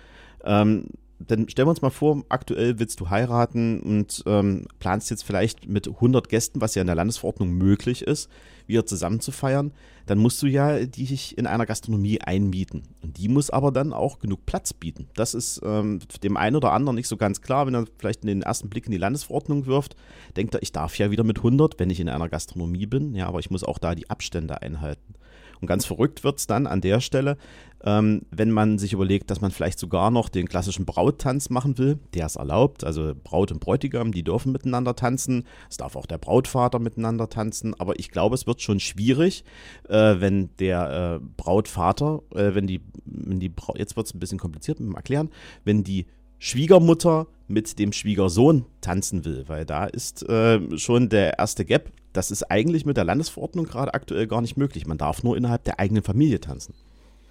Ähm, 0.44 0.86
denn 1.18 1.48
stellen 1.48 1.66
wir 1.66 1.70
uns 1.70 1.82
mal 1.82 1.90
vor, 1.90 2.22
aktuell 2.28 2.78
willst 2.78 3.00
du 3.00 3.10
heiraten 3.10 3.80
und 3.80 4.22
ähm, 4.26 4.66
planst 4.78 5.10
jetzt 5.10 5.24
vielleicht 5.24 5.68
mit 5.68 5.88
100 5.88 6.28
Gästen, 6.28 6.60
was 6.60 6.74
ja 6.74 6.82
in 6.82 6.86
der 6.86 6.96
Landesverordnung 6.96 7.50
möglich 7.50 8.02
ist, 8.02 8.30
wieder 8.66 8.86
zusammen 8.86 9.20
zu 9.20 9.32
feiern, 9.32 9.72
dann 10.06 10.18
musst 10.18 10.40
du 10.42 10.46
ja 10.46 10.78
dich 10.84 11.36
in 11.36 11.46
einer 11.46 11.66
Gastronomie 11.66 12.20
einmieten. 12.20 12.82
Und 13.02 13.18
die 13.18 13.28
muss 13.28 13.50
aber 13.50 13.72
dann 13.72 13.92
auch 13.92 14.20
genug 14.20 14.46
Platz 14.46 14.72
bieten. 14.72 15.08
Das 15.14 15.34
ist 15.34 15.60
ähm, 15.64 16.00
dem 16.22 16.36
einen 16.36 16.56
oder 16.56 16.72
anderen 16.72 16.96
nicht 16.96 17.08
so 17.08 17.16
ganz 17.16 17.42
klar, 17.42 17.66
wenn 17.66 17.74
er 17.74 17.86
vielleicht 17.98 18.24
den 18.24 18.42
ersten 18.42 18.68
Blick 18.68 18.86
in 18.86 18.92
die 18.92 18.98
Landesverordnung 18.98 19.66
wirft, 19.66 19.96
denkt 20.36 20.54
er, 20.54 20.62
ich 20.62 20.72
darf 20.72 20.96
ja 20.98 21.10
wieder 21.10 21.24
mit 21.24 21.38
100, 21.38 21.78
wenn 21.78 21.90
ich 21.90 22.00
in 22.00 22.08
einer 22.08 22.28
Gastronomie 22.28 22.86
bin, 22.86 23.14
ja, 23.14 23.26
aber 23.26 23.40
ich 23.40 23.50
muss 23.50 23.64
auch 23.64 23.78
da 23.78 23.94
die 23.94 24.08
Abstände 24.08 24.62
einhalten. 24.62 25.14
Und 25.60 25.66
ganz 25.66 25.84
verrückt 25.84 26.24
wird 26.24 26.38
es 26.38 26.46
dann 26.46 26.66
an 26.66 26.80
der 26.80 27.00
Stelle, 27.00 27.36
ähm, 27.84 28.22
wenn 28.30 28.50
man 28.50 28.78
sich 28.78 28.92
überlegt, 28.92 29.30
dass 29.30 29.40
man 29.40 29.50
vielleicht 29.50 29.78
sogar 29.78 30.10
noch 30.10 30.28
den 30.28 30.48
klassischen 30.48 30.84
Brauttanz 30.84 31.50
machen 31.50 31.78
will. 31.78 31.98
Der 32.14 32.26
ist 32.26 32.36
erlaubt. 32.36 32.84
Also 32.84 33.14
Braut 33.22 33.52
und 33.52 33.60
Bräutigam, 33.60 34.12
die 34.12 34.24
dürfen 34.24 34.52
miteinander 34.52 34.96
tanzen. 34.96 35.44
Es 35.70 35.76
darf 35.76 35.96
auch 35.96 36.06
der 36.06 36.18
Brautvater 36.18 36.78
miteinander 36.78 37.28
tanzen. 37.28 37.78
Aber 37.78 37.98
ich 37.98 38.10
glaube, 38.10 38.34
es 38.34 38.46
wird 38.46 38.62
schon 38.62 38.80
schwierig, 38.80 39.44
äh, 39.88 40.16
wenn 40.18 40.50
der 40.58 41.20
äh, 41.20 41.26
Brautvater, 41.36 42.22
äh, 42.34 42.54
wenn 42.54 42.66
die, 42.66 42.80
wenn 43.04 43.40
die 43.40 43.48
Braut, 43.48 43.78
jetzt 43.78 43.96
wird 43.96 44.06
es 44.06 44.14
ein 44.14 44.20
bisschen 44.20 44.38
kompliziert 44.38 44.80
mit 44.80 44.88
dem 44.88 44.96
Erklären, 44.96 45.30
wenn 45.64 45.84
die 45.84 46.06
Schwiegermutter 46.40 47.26
mit 47.48 47.78
dem 47.78 47.92
Schwiegersohn 47.92 48.64
tanzen 48.80 49.24
will, 49.24 49.44
weil 49.48 49.64
da 49.64 49.86
ist 49.86 50.28
äh, 50.28 50.60
schon 50.78 51.08
der 51.08 51.38
erste 51.38 51.64
Gap. 51.64 51.90
Das 52.12 52.30
ist 52.30 52.44
eigentlich 52.44 52.84
mit 52.84 52.96
der 52.96 53.04
Landesverordnung 53.04 53.66
gerade 53.66 53.94
aktuell 53.94 54.26
gar 54.26 54.40
nicht 54.40 54.56
möglich. 54.56 54.86
Man 54.86 54.98
darf 54.98 55.22
nur 55.22 55.36
innerhalb 55.36 55.64
der 55.64 55.80
eigenen 55.80 56.02
Familie 56.02 56.40
tanzen. 56.40 56.74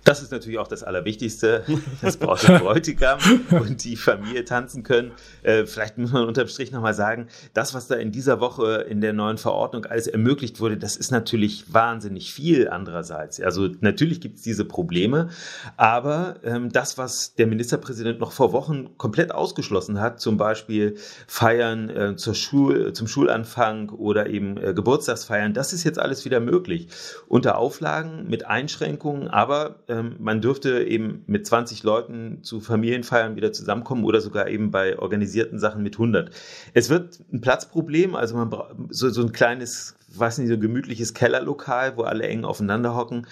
Das 0.07 0.21
ist 0.21 0.31
natürlich 0.31 0.57
auch 0.57 0.69
das 0.69 0.83
Allerwichtigste, 0.83 1.65
dass 2.01 2.15
Braut 2.15 2.47
und 2.47 2.59
Bräutigam 2.63 3.19
und 3.51 3.83
die 3.83 3.97
Familie 3.97 4.45
tanzen 4.45 4.83
können. 4.83 5.11
Äh, 5.43 5.65
vielleicht 5.65 5.97
muss 5.97 6.13
man 6.13 6.25
unterm 6.25 6.47
Strich 6.47 6.71
nochmal 6.71 6.93
sagen, 6.93 7.27
das, 7.53 7.73
was 7.73 7.87
da 7.87 7.95
in 7.95 8.13
dieser 8.13 8.39
Woche 8.39 8.85
in 8.87 9.01
der 9.01 9.11
neuen 9.11 9.37
Verordnung 9.37 9.83
alles 9.83 10.07
ermöglicht 10.07 10.61
wurde, 10.61 10.77
das 10.77 10.95
ist 10.95 11.11
natürlich 11.11 11.73
wahnsinnig 11.73 12.31
viel 12.31 12.69
andererseits. 12.69 13.41
Also 13.41 13.67
natürlich 13.81 14.21
gibt 14.21 14.37
es 14.37 14.43
diese 14.43 14.63
Probleme, 14.63 15.27
aber 15.75 16.37
ähm, 16.45 16.71
das, 16.71 16.97
was 16.97 17.35
der 17.35 17.47
Ministerpräsident 17.47 18.21
noch 18.21 18.31
vor 18.31 18.53
Wochen 18.53 18.97
komplett 18.97 19.33
ausgeschlossen 19.33 19.99
hat, 19.99 20.21
zum 20.21 20.37
Beispiel 20.37 20.95
Feiern 21.27 21.89
äh, 21.89 22.15
zur 22.15 22.33
Schul 22.33 22.93
zum 22.93 23.07
Schulanfang 23.07 23.89
oder 23.89 24.27
eben 24.27 24.55
äh, 24.55 24.73
Geburtstagsfeiern, 24.73 25.53
das 25.53 25.73
ist 25.73 25.83
jetzt 25.83 25.99
alles 25.99 26.23
wieder 26.23 26.39
möglich. 26.39 26.87
Unter 27.27 27.57
Auflagen, 27.57 28.29
mit 28.29 28.45
Einschränkungen, 28.45 29.27
aber 29.27 29.75
äh, 29.89 29.96
man 30.03 30.41
dürfte 30.41 30.83
eben 30.83 31.23
mit 31.27 31.45
20 31.45 31.83
Leuten 31.83 32.39
zu 32.43 32.61
Familienfeiern 32.61 33.35
wieder 33.35 33.51
zusammenkommen 33.51 34.05
oder 34.05 34.21
sogar 34.21 34.47
eben 34.47 34.71
bei 34.71 34.97
organisierten 34.97 35.59
Sachen 35.59 35.83
mit 35.83 35.95
100. 35.95 36.31
Es 36.73 36.89
wird 36.89 37.19
ein 37.33 37.41
Platzproblem, 37.41 38.15
also 38.15 38.35
man 38.35 38.49
braucht 38.49 38.75
so, 38.89 39.09
so 39.09 39.21
ein 39.21 39.31
kleines, 39.33 39.96
weiß 40.09 40.37
nicht, 40.39 40.49
so 40.49 40.57
gemütliches 40.57 41.13
Kellerlokal, 41.13 41.97
wo 41.97 42.03
alle 42.03 42.27
eng 42.27 42.45
aufeinander 42.45 42.95
hocken. 42.95 43.27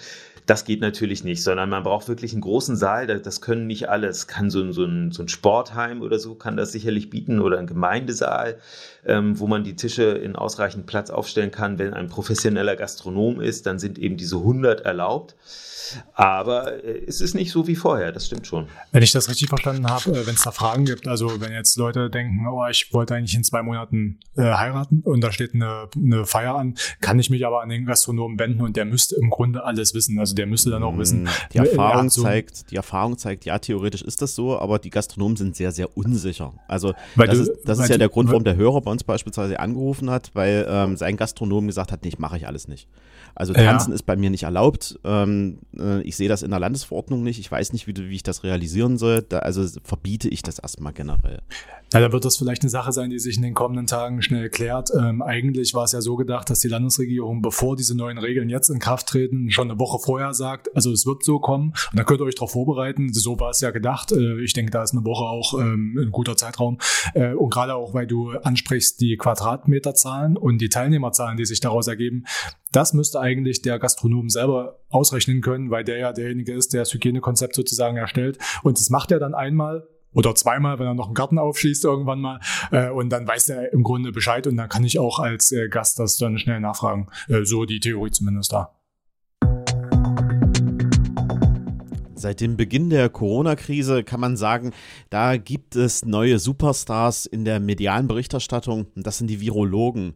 Das 0.46 0.64
geht 0.64 0.80
natürlich 0.80 1.24
nicht, 1.24 1.42
sondern 1.42 1.68
man 1.68 1.82
braucht 1.82 2.06
wirklich 2.06 2.32
einen 2.32 2.40
großen 2.40 2.76
Saal. 2.76 3.06
Das 3.06 3.40
können 3.40 3.66
nicht 3.66 3.88
alle. 3.88 4.06
Es 4.06 4.28
kann 4.28 4.48
so 4.48 4.62
ein, 4.62 4.72
so 4.72 4.84
ein, 4.84 5.10
so 5.10 5.22
ein 5.22 5.28
Sportheim 5.28 6.02
oder 6.02 6.20
so 6.20 6.36
kann 6.36 6.56
das 6.56 6.70
sicherlich 6.70 7.10
bieten 7.10 7.40
oder 7.40 7.58
ein 7.58 7.66
Gemeindesaal, 7.66 8.58
ähm, 9.04 9.40
wo 9.40 9.48
man 9.48 9.64
die 9.64 9.74
Tische 9.74 10.04
in 10.04 10.36
ausreichend 10.36 10.86
Platz 10.86 11.10
aufstellen 11.10 11.50
kann. 11.50 11.80
Wenn 11.80 11.94
ein 11.94 12.06
professioneller 12.06 12.76
Gastronom 12.76 13.40
ist, 13.40 13.66
dann 13.66 13.80
sind 13.80 13.98
eben 13.98 14.16
diese 14.16 14.36
100 14.36 14.82
erlaubt. 14.82 15.34
Aber 16.14 16.84
äh, 16.84 17.04
es 17.06 17.20
ist 17.20 17.34
nicht 17.34 17.50
so 17.50 17.66
wie 17.66 17.76
vorher, 17.76 18.12
das 18.12 18.26
stimmt 18.26 18.46
schon. 18.46 18.68
Wenn 18.92 19.02
ich 19.02 19.12
das 19.12 19.28
richtig 19.28 19.48
verstanden 19.48 19.88
habe, 19.88 20.10
äh, 20.10 20.26
wenn 20.26 20.34
es 20.34 20.42
da 20.42 20.50
Fragen 20.50 20.84
gibt, 20.84 21.06
also 21.06 21.40
wenn 21.40 21.52
jetzt 21.52 21.76
Leute 21.76 22.10
denken, 22.10 22.46
oh, 22.46 22.66
ich 22.68 22.92
wollte 22.92 23.14
eigentlich 23.14 23.34
in 23.34 23.44
zwei 23.44 23.62
Monaten 23.62 24.18
äh, 24.36 24.42
heiraten 24.42 25.00
und 25.04 25.22
da 25.22 25.32
steht 25.32 25.54
eine, 25.54 25.88
eine 25.96 26.24
Feier 26.24 26.56
an, 26.56 26.65
kann 27.00 27.18
ich 27.18 27.30
mich 27.30 27.46
aber 27.46 27.62
an 27.62 27.68
den 27.68 27.86
Gastronomen 27.86 28.38
wenden 28.38 28.60
und 28.60 28.76
der 28.76 28.84
müsste 28.84 29.16
im 29.16 29.30
Grunde 29.30 29.64
alles 29.64 29.94
wissen. 29.94 30.18
Also 30.18 30.34
der 30.34 30.46
müsste 30.46 30.70
dann 30.70 30.82
auch 30.82 30.96
wissen. 30.98 31.24
Mm, 31.24 31.28
die 31.52 31.58
Erfahrung 31.58 32.10
so 32.10 32.22
zeigt, 32.22 32.70
die 32.70 32.76
Erfahrung 32.76 33.18
zeigt, 33.18 33.44
ja, 33.44 33.58
theoretisch 33.58 34.02
ist 34.02 34.22
das 34.22 34.34
so, 34.34 34.58
aber 34.58 34.78
die 34.78 34.90
Gastronomen 34.90 35.36
sind 35.36 35.56
sehr, 35.56 35.72
sehr 35.72 35.96
unsicher. 35.96 36.52
Also 36.68 36.94
das, 37.16 37.30
du, 37.30 37.42
ist, 37.42 37.52
das 37.64 37.78
ist 37.78 37.88
ja 37.88 37.98
der 37.98 38.08
Grund, 38.08 38.28
warum 38.30 38.44
der 38.44 38.56
Hörer 38.56 38.80
bei 38.80 38.90
uns 38.90 39.04
beispielsweise 39.04 39.60
angerufen 39.60 40.10
hat, 40.10 40.30
weil 40.34 40.66
ähm, 40.68 40.96
sein 40.96 41.16
Gastronom 41.16 41.66
gesagt 41.66 41.92
hat, 41.92 42.02
nee, 42.02 42.08
ich 42.08 42.18
mache 42.18 42.36
ich 42.36 42.46
alles 42.46 42.68
nicht. 42.68 42.88
Also 43.36 43.52
tanzen 43.52 43.90
ja. 43.90 43.94
ist 43.94 44.04
bei 44.04 44.16
mir 44.16 44.30
nicht 44.30 44.44
erlaubt. 44.44 44.98
Ähm, 45.04 45.58
äh, 45.78 46.00
ich 46.02 46.16
sehe 46.16 46.28
das 46.28 46.42
in 46.42 46.50
der 46.50 46.58
Landesverordnung 46.58 47.22
nicht. 47.22 47.38
Ich 47.38 47.50
weiß 47.50 47.74
nicht, 47.74 47.86
wie, 47.86 47.94
wie 47.94 48.14
ich 48.14 48.22
das 48.22 48.44
realisieren 48.44 48.96
soll. 48.96 49.22
Da, 49.22 49.40
also 49.40 49.62
verbiete 49.84 50.30
ich 50.30 50.42
das 50.42 50.58
erstmal 50.58 50.94
generell. 50.94 51.42
Ja, 51.92 52.00
dann 52.00 52.10
wird 52.10 52.24
das 52.24 52.36
vielleicht 52.36 52.62
eine 52.62 52.70
Sache 52.70 52.90
sein, 52.90 53.10
die 53.10 53.18
sich 53.20 53.36
in 53.36 53.42
den 53.42 53.54
kommenden 53.54 53.86
Tagen 53.86 54.20
schnell 54.20 54.50
klärt. 54.50 54.90
Ähm, 54.98 55.22
eigentlich 55.22 55.72
war 55.72 55.84
es 55.84 55.92
ja 55.92 56.00
so 56.00 56.16
gedacht, 56.16 56.50
dass 56.50 56.58
die 56.58 56.68
Landesregierung, 56.68 57.42
bevor 57.42 57.76
diese 57.76 57.96
neuen 57.96 58.18
Regeln 58.18 58.48
jetzt 58.48 58.70
in 58.70 58.80
Kraft 58.80 59.06
treten, 59.06 59.50
schon 59.50 59.70
eine 59.70 59.78
Woche 59.78 60.04
vorher 60.04 60.34
sagt, 60.34 60.74
also 60.74 60.90
es 60.90 61.06
wird 61.06 61.22
so 61.22 61.38
kommen 61.38 61.74
und 61.92 61.96
dann 61.96 62.04
könnt 62.04 62.20
ihr 62.20 62.24
euch 62.24 62.34
darauf 62.34 62.50
vorbereiten. 62.50 63.12
So 63.12 63.38
war 63.38 63.50
es 63.50 63.60
ja 63.60 63.70
gedacht. 63.70 64.10
Äh, 64.10 64.40
ich 64.40 64.52
denke, 64.52 64.72
da 64.72 64.82
ist 64.82 64.94
eine 64.94 65.04
Woche 65.04 65.24
auch 65.24 65.54
ähm, 65.60 65.96
ein 65.96 66.10
guter 66.10 66.36
Zeitraum. 66.36 66.78
Äh, 67.14 67.34
und 67.34 67.50
gerade 67.50 67.76
auch, 67.76 67.94
weil 67.94 68.08
du 68.08 68.30
ansprichst 68.30 69.00
die 69.00 69.16
Quadratmeterzahlen 69.16 70.36
und 70.36 70.58
die 70.58 70.68
Teilnehmerzahlen, 70.68 71.36
die 71.36 71.44
sich 71.44 71.60
daraus 71.60 71.86
ergeben, 71.86 72.24
das 72.72 72.94
müsste 72.94 73.20
eigentlich 73.20 73.62
der 73.62 73.78
Gastronom 73.78 74.28
selber 74.28 74.80
ausrechnen 74.90 75.40
können, 75.40 75.70
weil 75.70 75.84
der 75.84 75.98
ja 75.98 76.12
derjenige 76.12 76.52
ist, 76.52 76.72
der 76.72 76.82
das 76.82 76.92
Hygienekonzept 76.92 77.54
sozusagen 77.54 77.96
erstellt. 77.96 78.38
Und 78.64 78.76
das 78.78 78.90
macht 78.90 79.12
er 79.12 79.20
dann 79.20 79.34
einmal 79.34 79.86
oder 80.16 80.34
zweimal, 80.34 80.78
wenn 80.78 80.86
er 80.86 80.94
noch 80.94 81.06
einen 81.06 81.14
Garten 81.14 81.38
aufschießt 81.38 81.84
irgendwann 81.84 82.20
mal. 82.20 82.40
Äh, 82.72 82.90
und 82.90 83.10
dann 83.10 83.28
weiß 83.28 83.50
er 83.50 83.72
im 83.72 83.82
Grunde 83.82 84.12
Bescheid 84.12 84.46
und 84.46 84.56
dann 84.56 84.68
kann 84.68 84.82
ich 84.82 84.98
auch 84.98 85.18
als 85.18 85.52
äh, 85.52 85.68
Gast 85.68 85.98
das 85.98 86.16
dann 86.16 86.38
schnell 86.38 86.58
nachfragen. 86.58 87.08
Äh, 87.28 87.44
so 87.44 87.66
die 87.66 87.80
Theorie 87.80 88.10
zumindest 88.10 88.52
da. 88.52 88.72
Seit 92.14 92.40
dem 92.40 92.56
Beginn 92.56 92.88
der 92.88 93.10
Corona-Krise 93.10 94.02
kann 94.02 94.20
man 94.20 94.38
sagen, 94.38 94.72
da 95.10 95.36
gibt 95.36 95.76
es 95.76 96.06
neue 96.06 96.38
Superstars 96.38 97.26
in 97.26 97.44
der 97.44 97.60
medialen 97.60 98.08
Berichterstattung 98.08 98.86
und 98.96 99.06
das 99.06 99.18
sind 99.18 99.28
die 99.28 99.42
Virologen 99.42 100.14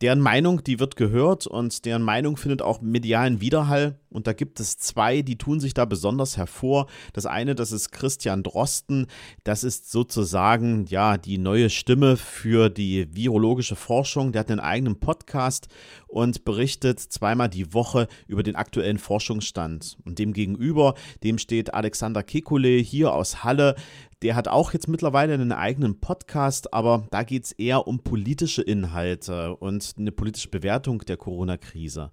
deren 0.00 0.20
Meinung, 0.20 0.64
die 0.64 0.80
wird 0.80 0.96
gehört 0.96 1.46
und 1.46 1.84
deren 1.84 2.02
Meinung 2.02 2.36
findet 2.36 2.62
auch 2.62 2.80
medialen 2.80 3.40
Widerhall. 3.40 3.98
Und 4.08 4.26
da 4.26 4.32
gibt 4.32 4.58
es 4.58 4.76
zwei, 4.76 5.22
die 5.22 5.36
tun 5.36 5.60
sich 5.60 5.72
da 5.72 5.84
besonders 5.84 6.36
hervor. 6.36 6.86
Das 7.12 7.26
eine, 7.26 7.54
das 7.54 7.70
ist 7.70 7.92
Christian 7.92 8.42
Drosten. 8.42 9.06
Das 9.44 9.62
ist 9.62 9.90
sozusagen 9.90 10.86
ja 10.86 11.16
die 11.16 11.38
neue 11.38 11.70
Stimme 11.70 12.16
für 12.16 12.70
die 12.70 13.06
virologische 13.14 13.76
Forschung. 13.76 14.32
Der 14.32 14.40
hat 14.40 14.50
einen 14.50 14.58
eigenen 14.58 14.98
Podcast 14.98 15.68
und 16.08 16.44
berichtet 16.44 16.98
zweimal 16.98 17.48
die 17.48 17.72
Woche 17.72 18.08
über 18.26 18.42
den 18.42 18.56
aktuellen 18.56 18.98
Forschungsstand. 18.98 19.96
Und 20.04 20.18
dem 20.18 20.32
gegenüber, 20.32 20.94
dem 21.22 21.38
steht 21.38 21.72
Alexander 21.74 22.22
Kekulé 22.22 22.82
hier 22.82 23.12
aus 23.12 23.44
Halle. 23.44 23.76
Der 24.22 24.36
hat 24.36 24.48
auch 24.48 24.72
jetzt 24.74 24.86
mittlerweile 24.86 25.32
einen 25.32 25.52
eigenen 25.52 25.98
Podcast, 26.00 26.74
aber 26.74 27.06
da 27.10 27.22
geht 27.22 27.44
es 27.44 27.52
eher 27.52 27.86
um 27.86 28.00
politische 28.00 28.60
Inhalte 28.60 29.56
und 29.56 29.94
eine 29.98 30.12
politische 30.12 30.48
Bewertung 30.48 30.98
der 31.00 31.16
Corona-Krise. 31.16 32.12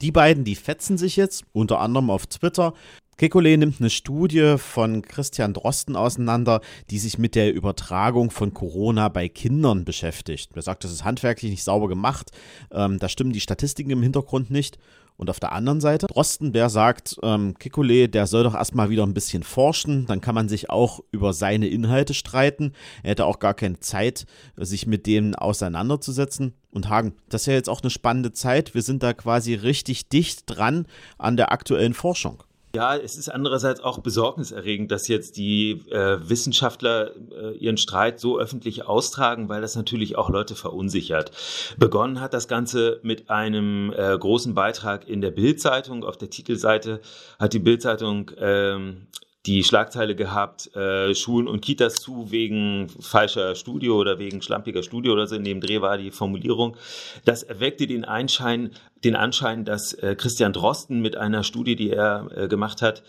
Die 0.00 0.10
beiden, 0.10 0.44
die 0.44 0.56
fetzen 0.56 0.98
sich 0.98 1.16
jetzt, 1.16 1.44
unter 1.52 1.78
anderem 1.78 2.10
auf 2.10 2.26
Twitter. 2.26 2.74
Kekulé 3.20 3.58
nimmt 3.58 3.80
eine 3.80 3.90
Studie 3.90 4.56
von 4.56 5.02
Christian 5.02 5.52
Drosten 5.52 5.94
auseinander, 5.94 6.62
die 6.88 6.98
sich 6.98 7.18
mit 7.18 7.34
der 7.34 7.52
Übertragung 7.54 8.30
von 8.30 8.54
Corona 8.54 9.10
bei 9.10 9.28
Kindern 9.28 9.84
beschäftigt. 9.84 10.56
Er 10.56 10.62
sagt, 10.62 10.84
das 10.84 10.90
ist 10.90 11.04
handwerklich 11.04 11.50
nicht 11.50 11.62
sauber 11.62 11.86
gemacht, 11.86 12.30
ähm, 12.72 12.98
da 12.98 13.10
stimmen 13.10 13.34
die 13.34 13.40
Statistiken 13.40 13.90
im 13.90 14.02
Hintergrund 14.02 14.50
nicht. 14.50 14.78
Und 15.16 15.30
auf 15.30 15.40
der 15.40 15.52
anderen 15.52 15.80
Seite, 15.80 16.06
Drosten, 16.06 16.52
der 16.52 16.70
sagt, 16.70 17.18
ähm, 17.22 17.54
Kekulé, 17.58 18.06
der 18.08 18.26
soll 18.26 18.44
doch 18.44 18.54
erstmal 18.54 18.90
wieder 18.90 19.04
ein 19.04 19.14
bisschen 19.14 19.42
forschen, 19.42 20.06
dann 20.06 20.20
kann 20.20 20.34
man 20.34 20.48
sich 20.48 20.70
auch 20.70 21.00
über 21.10 21.32
seine 21.32 21.68
Inhalte 21.68 22.14
streiten. 22.14 22.72
Er 23.02 23.10
hätte 23.10 23.26
auch 23.26 23.38
gar 23.38 23.54
keine 23.54 23.80
Zeit, 23.80 24.26
sich 24.56 24.86
mit 24.86 25.06
denen 25.06 25.34
auseinanderzusetzen. 25.34 26.54
Und 26.70 26.88
Hagen, 26.88 27.14
das 27.28 27.42
ist 27.42 27.46
ja 27.46 27.54
jetzt 27.54 27.68
auch 27.68 27.82
eine 27.82 27.90
spannende 27.90 28.32
Zeit. 28.32 28.74
Wir 28.74 28.82
sind 28.82 29.02
da 29.02 29.12
quasi 29.12 29.54
richtig 29.54 30.08
dicht 30.08 30.44
dran 30.46 30.86
an 31.18 31.36
der 31.36 31.52
aktuellen 31.52 31.94
Forschung. 31.94 32.42
Ja, 32.72 32.96
es 32.96 33.16
ist 33.16 33.28
andererseits 33.28 33.80
auch 33.80 33.98
besorgniserregend, 33.98 34.92
dass 34.92 35.08
jetzt 35.08 35.36
die 35.36 35.82
äh, 35.90 36.18
Wissenschaftler 36.28 37.10
äh, 37.32 37.56
ihren 37.56 37.76
Streit 37.76 38.20
so 38.20 38.38
öffentlich 38.38 38.86
austragen, 38.86 39.48
weil 39.48 39.60
das 39.60 39.74
natürlich 39.74 40.16
auch 40.16 40.30
Leute 40.30 40.54
verunsichert. 40.54 41.32
Begonnen 41.78 42.20
hat 42.20 42.32
das 42.32 42.46
Ganze 42.46 43.00
mit 43.02 43.28
einem 43.28 43.92
äh, 43.92 44.16
großen 44.16 44.54
Beitrag 44.54 45.08
in 45.08 45.20
der 45.20 45.32
Bildzeitung. 45.32 46.04
Auf 46.04 46.16
der 46.16 46.30
Titelseite 46.30 47.00
hat 47.40 47.54
die 47.54 47.58
Bildzeitung 47.58 48.30
ähm, 48.38 49.08
die 49.46 49.64
Schlagzeile 49.64 50.14
gehabt, 50.14 50.74
äh, 50.76 51.14
Schulen 51.14 51.48
und 51.48 51.62
Kitas 51.62 51.94
zu 51.94 52.30
wegen 52.30 52.88
falscher 53.00 53.54
Studio 53.54 53.96
oder 53.96 54.18
wegen 54.18 54.42
schlampiger 54.42 54.82
Studio 54.82 55.14
oder 55.14 55.26
so. 55.26 55.36
In 55.36 55.44
dem 55.44 55.60
Dreh 55.60 55.80
war 55.80 55.96
die 55.96 56.10
Formulierung. 56.10 56.76
Das 57.24 57.42
erweckte 57.42 57.86
den 57.86 58.04
Einschein, 58.04 58.70
den 59.02 59.16
Anschein, 59.16 59.64
dass 59.64 59.94
äh, 59.94 60.14
Christian 60.14 60.52
Drosten 60.52 61.00
mit 61.00 61.16
einer 61.16 61.42
Studie, 61.42 61.74
die 61.74 61.90
er 61.90 62.28
äh, 62.36 62.48
gemacht 62.48 62.82
hat, 62.82 63.02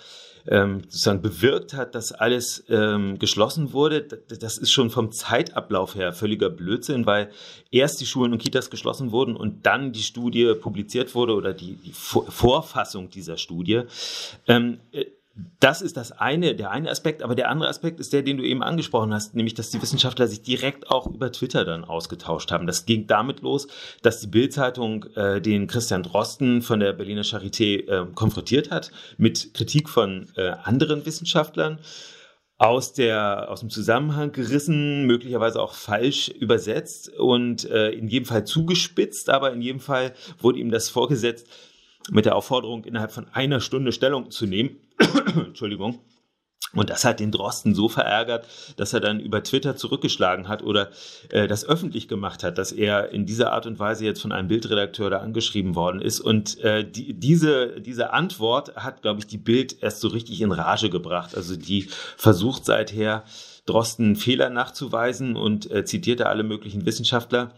ähm, 0.48 0.82
sozusagen 0.86 1.22
bewirkt 1.22 1.74
hat, 1.74 1.96
dass 1.96 2.14
alles 2.14 2.64
ähm, 2.70 3.20
geschlossen 3.20 3.74
wurde. 3.74 4.02
Das 4.02 4.58
ist 4.58 4.72
schon 4.72 4.90
vom 4.90 5.12
Zeitablauf 5.12 5.96
her 5.96 6.14
völliger 6.14 6.50
Blödsinn, 6.50 7.06
weil 7.06 7.30
erst 7.72 8.02
die 8.02 8.06
Schulen 8.06 8.32
und 8.32 8.42
Kitas 8.42 8.70
geschlossen 8.70 9.12
wurden 9.12 9.36
und 9.36 9.66
dann 9.66 9.92
die 9.92 10.02
Studie 10.02 10.54
publiziert 10.60 11.14
wurde 11.14 11.36
oder 11.36 11.54
die, 11.54 11.76
die 11.76 11.94
Vorfassung 11.94 13.10
dieser 13.10 13.38
Studie. 13.38 13.82
Ähm, 14.48 14.80
äh, 14.92 15.06
das 15.60 15.82
ist 15.82 15.96
das 15.96 16.12
eine, 16.12 16.56
der 16.56 16.72
eine 16.72 16.90
Aspekt, 16.90 17.24
aber 17.24 17.36
der 17.36 17.50
andere 17.50 17.70
Aspekt 17.70 18.00
ist 18.00 18.12
der, 18.12 18.22
den 18.22 18.38
du 18.38 18.44
eben 18.44 18.62
angesprochen 18.62 19.14
hast, 19.14 19.34
nämlich, 19.34 19.54
dass 19.54 19.70
die 19.70 19.82
Wissenschaftler 19.82 20.28
sich 20.28 20.42
direkt 20.42 20.90
auch 20.90 21.08
über 21.08 21.32
Twitter 21.32 21.64
dann 21.64 21.86
ausgetauscht 21.86 22.52
haben. 22.52 22.68
Das 22.68 22.86
ging 22.86 23.08
damit 23.08 23.42
los, 23.42 23.68
dass 24.02 24.20
die 24.20 24.28
Bildzeitung 24.28 25.06
äh, 25.16 25.40
den 25.40 25.68
Christian 25.68 26.04
Drosten 26.04 26.62
von 26.62 26.82
der 26.82 26.92
Berliner 26.94 27.24
Charité 27.24 27.88
äh, 27.88 28.06
konfrontiert 28.14 28.72
hat 28.72 28.92
mit 29.18 29.54
Kritik 29.54 29.88
von 29.88 30.28
äh, 30.36 30.50
anderen 30.64 31.06
Wissenschaftlern 31.06 31.80
aus 32.58 32.94
der 32.94 33.50
aus 33.50 33.62
dem 33.62 33.72
Zusammenhang 33.72 34.34
gerissen, 34.34 35.08
möglicherweise 35.08 35.60
auch 35.60 35.74
falsch 35.74 36.28
übersetzt 36.28 37.10
und 37.18 37.68
äh, 37.68 37.90
in 37.90 38.08
jedem 38.08 38.26
Fall 38.26 38.46
zugespitzt, 38.46 39.30
aber 39.30 39.52
in 39.52 39.62
jedem 39.62 39.80
Fall 39.80 40.14
wurde 40.40 40.60
ihm 40.60 40.70
das 40.70 40.90
vorgesetzt, 40.90 41.48
mit 42.10 42.26
der 42.26 42.36
Aufforderung, 42.36 42.84
innerhalb 42.84 43.12
von 43.12 43.28
einer 43.34 43.60
Stunde 43.60 43.92
Stellung 43.92 44.32
zu 44.32 44.46
nehmen. 44.46 44.78
Entschuldigung. 45.36 46.00
Und 46.74 46.90
das 46.90 47.04
hat 47.04 47.20
den 47.20 47.32
Drosten 47.32 47.76
so 47.76 47.90
verärgert, 47.90 48.48
dass 48.78 48.94
er 48.94 49.02
dann 49.02 49.20
über 49.20 49.44
Twitter 49.44 49.76
zurückgeschlagen 49.76 50.48
hat 50.48 50.64
oder 50.64 50.90
äh, 51.30 51.48
das 51.48 51.66
öffentlich 51.66 52.08
gemacht 52.08 52.44
hat, 52.44 52.58
dass 52.58 52.72
er 52.72 53.10
in 53.12 53.26
dieser 53.26 53.52
Art 53.52 53.66
und 53.66 53.78
Weise 53.78 54.06
jetzt 54.06 54.22
von 54.22 54.32
einem 54.32 54.48
Bildredakteur 54.48 55.10
da 55.10 55.18
angeschrieben 55.18 55.76
worden 55.76 56.02
ist. 56.02 56.22
Und 56.22 56.60
äh, 56.62 56.90
die, 56.90 57.14
diese, 57.14 57.82
diese 57.82 58.14
Antwort 58.14 58.76
hat, 58.78 59.02
glaube 59.02 59.20
ich, 59.20 59.28
die 59.28 59.38
Bild 59.38 59.84
erst 59.84 60.00
so 60.00 60.08
richtig 60.08 60.40
in 60.40 60.54
Rage 60.54 60.90
gebracht. 60.90 61.36
Also 61.36 61.58
die 61.58 61.90
versucht 62.16 62.64
seither, 62.64 63.26
Drosten 63.66 64.16
Fehler 64.16 64.50
nachzuweisen 64.50 65.36
und 65.36 65.70
äh, 65.70 65.84
zitierte 65.86 66.28
alle 66.28 66.44
möglichen 66.44 66.86
Wissenschaftler. 66.86 67.54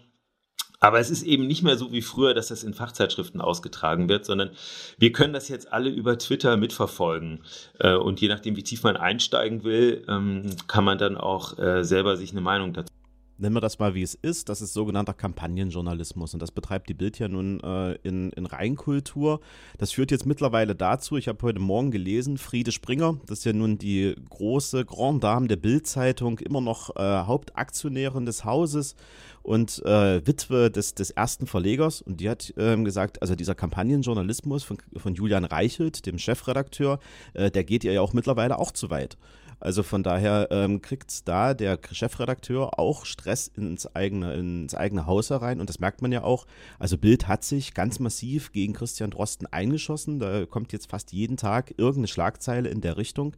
Aber 0.84 1.00
es 1.00 1.10
ist 1.10 1.24
eben 1.24 1.48
nicht 1.48 1.64
mehr 1.64 1.78
so 1.78 1.94
wie 1.94 2.02
früher, 2.02 2.34
dass 2.34 2.50
das 2.50 2.62
in 2.66 2.74
Fachzeitschriften 2.74 3.40
ausgetragen 3.40 4.10
wird, 4.10 4.26
sondern 4.26 4.50
wir 4.98 5.14
können 5.14 5.32
das 5.32 5.48
jetzt 5.48 5.72
alle 5.72 5.90
über 5.90 6.18
Twitter 6.18 6.58
mitverfolgen. 6.58 7.40
Äh, 7.80 7.96
und 7.96 8.20
je 8.20 8.28
nachdem, 8.28 8.58
wie 8.58 8.64
tief 8.64 8.84
man 8.84 8.98
einsteigen 8.98 9.64
will, 9.64 10.04
ähm, 10.10 10.50
kann 10.68 10.84
man 10.84 10.98
dann 10.98 11.16
auch 11.16 11.58
äh, 11.58 11.86
selber 11.86 12.18
sich 12.18 12.32
eine 12.32 12.42
Meinung 12.42 12.74
dazu 12.74 12.92
nennen 13.38 13.56
wir 13.56 13.62
das 13.62 13.80
mal 13.80 13.94
wie 13.96 14.02
es 14.02 14.16
ist, 14.16 14.50
das 14.50 14.62
ist 14.62 14.74
sogenannter 14.74 15.14
Kampagnenjournalismus 15.14 16.34
und 16.34 16.42
das 16.42 16.52
betreibt 16.52 16.90
die 16.90 16.94
Bild 16.94 17.20
ja 17.20 17.28
nun 17.28 17.60
äh, 17.62 17.94
in, 18.04 18.32
in 18.32 18.46
Reinkultur. 18.46 19.40
Das 19.78 19.92
führt 19.92 20.12
jetzt 20.12 20.26
mittlerweile 20.26 20.76
dazu, 20.76 21.18
ich 21.18 21.28
habe 21.28 21.42
heute 21.42 21.60
Morgen 21.60 21.92
gelesen, 21.92 22.38
Friede 22.38 22.72
Springer, 22.72 23.18
das 23.26 23.40
ist 23.40 23.46
ja 23.46 23.54
nun 23.54 23.78
die 23.78 24.16
große 24.30 24.86
Grand 24.86 25.24
Dame 25.24 25.48
der 25.48 25.58
Bild-Zeitung, 25.58 26.40
immer 26.40 26.62
noch 26.62 26.96
äh, 26.96 27.00
Hauptaktionärin 27.00 28.26
des 28.26 28.46
Hauses 28.46 28.96
und 29.42 29.84
äh, 29.86 30.26
Witwe 30.26 30.72
des, 30.72 30.94
des 30.94 31.12
ersten 31.12 31.48
Verlegers 31.48 32.02
und 32.02 32.22
die 32.22 32.30
hat 32.30 32.54
ähm, 32.58 32.86
gesagt, 32.86 33.22
also 33.22 33.36
dieser 33.36 33.56
Kampagnenjournalismus 33.56 34.64
von, 34.64 34.78
von 34.96 35.16
Julian 35.16 35.44
Reichelt, 35.44 36.06
dem 36.06 36.18
Chefredakteur, 36.18 37.00
äh, 37.34 37.52
der 37.52 37.64
geht 37.64 37.84
ihr 37.84 37.94
ja 37.94 38.02
auch 38.02 38.14
mittlerweile 38.14 38.60
auch 38.60 38.72
zu 38.72 38.90
weit. 38.90 39.18
Also 39.64 39.82
von 39.82 40.04
daher 40.04 40.50
ähm, 40.52 40.82
kriegt 40.82 41.26
da 41.26 41.54
der 41.54 41.80
Chefredakteur 41.90 42.78
auch 42.78 43.06
Stress 43.06 43.48
ins 43.48 43.88
eigene, 43.96 44.34
ins 44.34 44.76
eigene 44.76 45.06
Haus 45.06 45.30
herein 45.30 45.62
und 45.62 45.70
das 45.70 45.80
merkt 45.80 46.02
man 46.02 46.12
ja 46.12 46.22
auch. 46.22 46.46
Also 46.80 46.98
Bild 46.98 47.30
hat 47.30 47.46
sich 47.46 47.74
ganz 47.74 47.98
massiv 48.00 48.52
gegen 48.52 48.74
Christian 48.74 49.12
Drosten 49.12 49.48
eingeschossen. 49.48 50.20
Da 50.20 50.46
kommt 50.46 50.74
jetzt 50.74 50.90
fast 50.90 51.14
jeden 51.14 51.38
Tag 51.38 51.76
irgendeine 51.78 52.10
Schlagzeile 52.10 52.68
in 52.68 52.82
der 52.82 52.98
Richtung. 52.98 53.38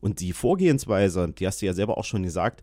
Und 0.00 0.20
die 0.20 0.32
Vorgehensweise, 0.32 1.32
die 1.36 1.44
hast 1.44 1.60
du 1.60 1.66
ja 1.66 1.74
selber 1.74 1.98
auch 1.98 2.04
schon 2.04 2.22
gesagt, 2.22 2.62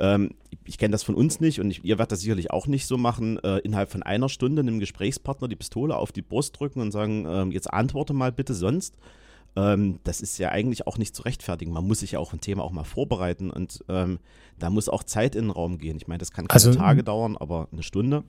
ähm, 0.00 0.30
ich 0.64 0.78
kenne 0.78 0.90
das 0.90 1.04
von 1.04 1.14
uns 1.14 1.38
nicht 1.38 1.60
und 1.60 1.70
ich, 1.70 1.84
ihr 1.84 1.98
werdet 1.98 2.10
das 2.10 2.22
sicherlich 2.22 2.50
auch 2.50 2.66
nicht 2.66 2.86
so 2.86 2.98
machen, 2.98 3.38
äh, 3.44 3.58
innerhalb 3.58 3.92
von 3.92 4.02
einer 4.02 4.28
Stunde 4.28 4.62
einem 4.62 4.80
Gesprächspartner 4.80 5.46
die 5.46 5.54
Pistole 5.54 5.96
auf 5.96 6.10
die 6.10 6.22
Brust 6.22 6.58
drücken 6.58 6.80
und 6.80 6.90
sagen, 6.90 7.24
äh, 7.24 7.44
jetzt 7.54 7.72
antworte 7.72 8.14
mal 8.14 8.32
bitte 8.32 8.54
sonst 8.54 8.96
ähm, 9.58 9.98
das 10.04 10.20
ist 10.20 10.38
ja 10.38 10.50
eigentlich 10.50 10.86
auch 10.86 10.98
nicht 10.98 11.16
zu 11.16 11.22
rechtfertigen. 11.22 11.72
Man 11.72 11.86
muss 11.86 12.00
sich 12.00 12.12
ja 12.12 12.20
auch 12.20 12.32
ein 12.32 12.40
Thema 12.40 12.62
auch 12.62 12.70
mal 12.70 12.84
vorbereiten 12.84 13.50
und 13.50 13.84
ähm, 13.88 14.20
da 14.58 14.70
muss 14.70 14.88
auch 14.88 15.02
Zeit 15.02 15.34
in 15.34 15.46
den 15.46 15.50
Raum 15.50 15.78
gehen. 15.78 15.96
Ich 15.96 16.06
meine, 16.06 16.18
das 16.18 16.30
kann 16.30 16.46
keine 16.46 16.54
also, 16.54 16.74
Tage 16.74 17.02
dauern, 17.02 17.36
aber 17.36 17.68
eine 17.72 17.82
Stunde. 17.82 18.22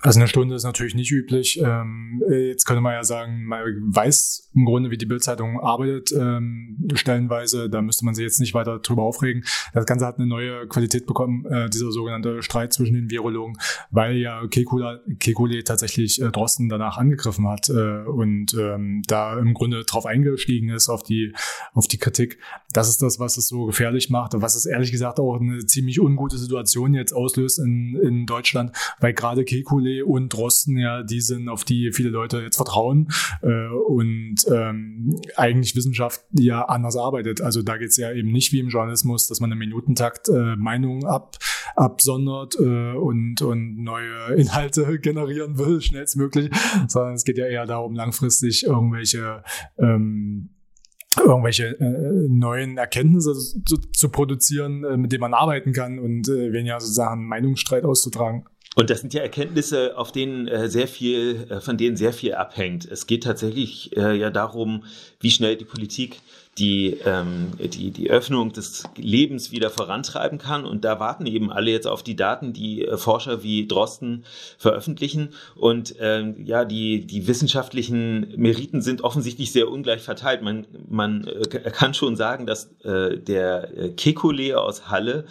Also 0.00 0.20
eine 0.20 0.28
Stunde 0.28 0.54
ist 0.54 0.64
natürlich 0.64 0.94
nicht 0.94 1.10
üblich. 1.10 1.58
Ähm, 1.58 2.22
jetzt 2.28 2.66
könnte 2.66 2.82
man 2.82 2.92
ja 2.92 3.04
sagen, 3.04 3.44
man 3.46 3.62
weiß 3.86 4.50
im 4.54 4.66
Grunde, 4.66 4.90
wie 4.90 4.98
die 4.98 5.06
Bildzeitung 5.06 5.58
arbeitet, 5.60 6.12
ähm, 6.12 6.76
stellenweise. 6.94 7.70
Da 7.70 7.80
müsste 7.80 8.04
man 8.04 8.14
sich 8.14 8.22
jetzt 8.22 8.38
nicht 8.38 8.52
weiter 8.52 8.80
drüber 8.80 9.02
aufregen. 9.02 9.44
Das 9.72 9.86
Ganze 9.86 10.04
hat 10.04 10.18
eine 10.18 10.26
neue 10.26 10.66
Qualität 10.68 11.06
bekommen, 11.06 11.46
äh, 11.46 11.70
dieser 11.70 11.90
sogenannte 11.90 12.42
Streit 12.42 12.74
zwischen 12.74 12.92
den 12.92 13.10
Virologen, 13.10 13.56
weil 13.90 14.16
ja 14.16 14.46
Kekule, 14.46 15.02
Kekule 15.20 15.64
tatsächlich 15.64 16.20
äh, 16.20 16.30
Drosten 16.30 16.68
danach 16.68 16.98
angegriffen 16.98 17.48
hat 17.48 17.70
äh, 17.70 18.04
und 18.04 18.52
ähm, 18.60 19.02
da 19.06 19.38
im 19.38 19.54
Grunde 19.54 19.84
drauf 19.84 20.04
eingestiegen 20.04 20.68
ist 20.68 20.90
auf 20.90 21.02
die, 21.02 21.32
auf 21.72 21.88
die 21.88 21.98
Kritik. 21.98 22.38
Das 22.74 22.90
ist 22.90 23.00
das, 23.00 23.18
was 23.20 23.38
es 23.38 23.48
so 23.48 23.64
gefährlich 23.64 24.10
macht 24.10 24.34
und 24.34 24.42
was 24.42 24.54
es 24.54 24.66
ehrlich 24.66 24.92
gesagt 24.92 25.18
auch 25.18 25.40
eine 25.40 25.64
ziemlich 25.64 25.98
ungute 25.98 26.36
Situation 26.36 26.92
jetzt 26.92 27.12
auslöst 27.12 27.58
in, 27.58 27.98
in 28.02 28.26
Deutschland, 28.26 28.72
weil 29.00 29.14
gerade 29.14 29.44
Kekule 29.44 29.83
und 30.02 30.32
Drosten, 30.32 30.76
ja, 30.76 31.02
die 31.02 31.20
sind, 31.20 31.48
auf 31.48 31.64
die 31.64 31.92
viele 31.92 32.10
Leute 32.10 32.40
jetzt 32.40 32.56
vertrauen 32.56 33.08
äh, 33.42 33.68
und 33.68 34.36
ähm, 34.50 35.20
eigentlich 35.36 35.76
Wissenschaft 35.76 36.22
ja 36.32 36.62
anders 36.62 36.96
arbeitet. 36.96 37.40
Also 37.40 37.62
da 37.62 37.76
geht 37.76 37.88
es 37.88 37.96
ja 37.96 38.12
eben 38.12 38.30
nicht 38.30 38.52
wie 38.52 38.60
im 38.60 38.68
Journalismus, 38.68 39.26
dass 39.26 39.40
man 39.40 39.52
im 39.52 39.58
Minutentakt 39.58 40.28
äh, 40.28 40.56
Meinungen 40.56 41.04
ab, 41.04 41.36
absondert 41.76 42.56
äh, 42.58 42.92
und, 42.92 43.42
und 43.42 43.82
neue 43.82 44.34
Inhalte 44.36 44.98
generieren 45.02 45.58
will, 45.58 45.80
schnellstmöglich, 45.80 46.50
sondern 46.88 47.14
es 47.14 47.24
geht 47.24 47.38
ja 47.38 47.46
eher 47.46 47.66
darum, 47.66 47.94
langfristig 47.94 48.64
irgendwelche 48.64 49.42
ähm, 49.78 50.50
irgendwelche 51.22 51.78
äh, 51.78 52.28
neuen 52.28 52.76
Erkenntnisse 52.76 53.34
zu, 53.34 53.76
zu 53.76 54.08
produzieren, 54.08 54.84
äh, 54.84 54.96
mit 54.96 55.12
denen 55.12 55.20
man 55.20 55.34
arbeiten 55.34 55.72
kann 55.72 55.98
und 55.98 56.28
äh, 56.28 56.52
weniger 56.52 56.80
sozusagen 56.80 57.26
Meinungsstreit 57.26 57.84
auszutragen. 57.84 58.44
Und 58.74 58.90
das 58.90 59.00
sind 59.00 59.14
ja 59.14 59.22
Erkenntnisse, 59.22 59.96
auf 59.96 60.10
denen 60.10 60.48
äh, 60.48 60.68
sehr 60.68 60.88
viel, 60.88 61.46
äh, 61.48 61.60
von 61.60 61.76
denen 61.76 61.96
sehr 61.96 62.12
viel 62.12 62.34
abhängt. 62.34 62.84
Es 62.84 63.06
geht 63.06 63.22
tatsächlich 63.22 63.96
äh, 63.96 64.16
ja 64.16 64.30
darum, 64.30 64.84
wie 65.20 65.30
schnell 65.30 65.56
die 65.56 65.64
Politik 65.64 66.20
die, 66.58 66.98
ähm, 67.04 67.52
die, 67.58 67.90
die 67.90 68.10
Öffnung 68.10 68.52
des 68.52 68.84
Lebens 68.96 69.50
wieder 69.50 69.70
vorantreiben 69.70 70.38
kann. 70.38 70.64
Und 70.64 70.84
da 70.84 71.00
warten 71.00 71.26
eben 71.26 71.50
alle 71.50 71.70
jetzt 71.70 71.86
auf 71.86 72.02
die 72.02 72.14
Daten, 72.14 72.52
die 72.52 72.84
äh, 72.84 72.96
Forscher 72.96 73.42
wie 73.42 73.66
Drosten 73.66 74.24
veröffentlichen. 74.58 75.30
Und 75.56 75.96
ähm, 75.98 76.36
ja, 76.44 76.64
die, 76.64 77.06
die 77.06 77.26
wissenschaftlichen 77.26 78.34
Meriten 78.36 78.82
sind 78.82 79.02
offensichtlich 79.02 79.52
sehr 79.52 79.68
ungleich 79.68 80.02
verteilt. 80.02 80.42
Man, 80.42 80.66
man 80.88 81.26
äh, 81.26 81.70
kann 81.70 81.94
schon 81.94 82.16
sagen, 82.16 82.46
dass 82.46 82.70
äh, 82.84 83.18
der 83.18 83.76
äh, 83.76 83.88
Kekulé 83.88 84.54
aus 84.54 84.88
Halle 84.88 85.24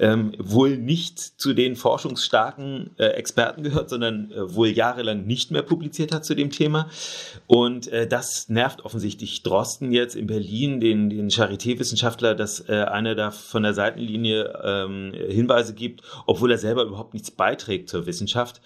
ähm, 0.00 0.32
wohl 0.38 0.76
nicht 0.76 1.18
zu 1.18 1.54
den 1.54 1.76
forschungsstarken 1.76 2.90
äh, 2.98 3.06
Experten 3.06 3.62
gehört, 3.62 3.88
sondern 3.88 4.30
äh, 4.30 4.54
wohl 4.54 4.68
jahrelang 4.68 5.26
nicht 5.26 5.50
mehr 5.50 5.62
publiziert 5.62 6.12
hat 6.12 6.26
zu 6.26 6.34
dem 6.34 6.50
Thema. 6.50 6.90
Und 7.46 7.88
äh, 7.88 8.06
das 8.06 8.50
nervt 8.50 8.84
offensichtlich 8.84 9.42
Drosten 9.42 9.90
jetzt 9.90 10.16
in 10.16 10.26
Berlin 10.26 10.65
Berlin, 10.66 10.80
den, 10.80 11.10
den 11.10 11.28
Charité-Wissenschaftler, 11.30 12.34
dass 12.34 12.68
äh, 12.68 12.84
einer 12.84 13.14
da 13.14 13.30
von 13.30 13.62
der 13.62 13.74
Seitenlinie 13.74 14.52
ähm, 14.62 15.12
Hinweise 15.14 15.74
gibt, 15.74 16.02
obwohl 16.26 16.50
er 16.50 16.58
selber 16.58 16.84
überhaupt 16.84 17.14
nichts 17.14 17.30
beiträgt 17.30 17.88
zur 17.88 18.06
Wissenschaft. 18.06 18.60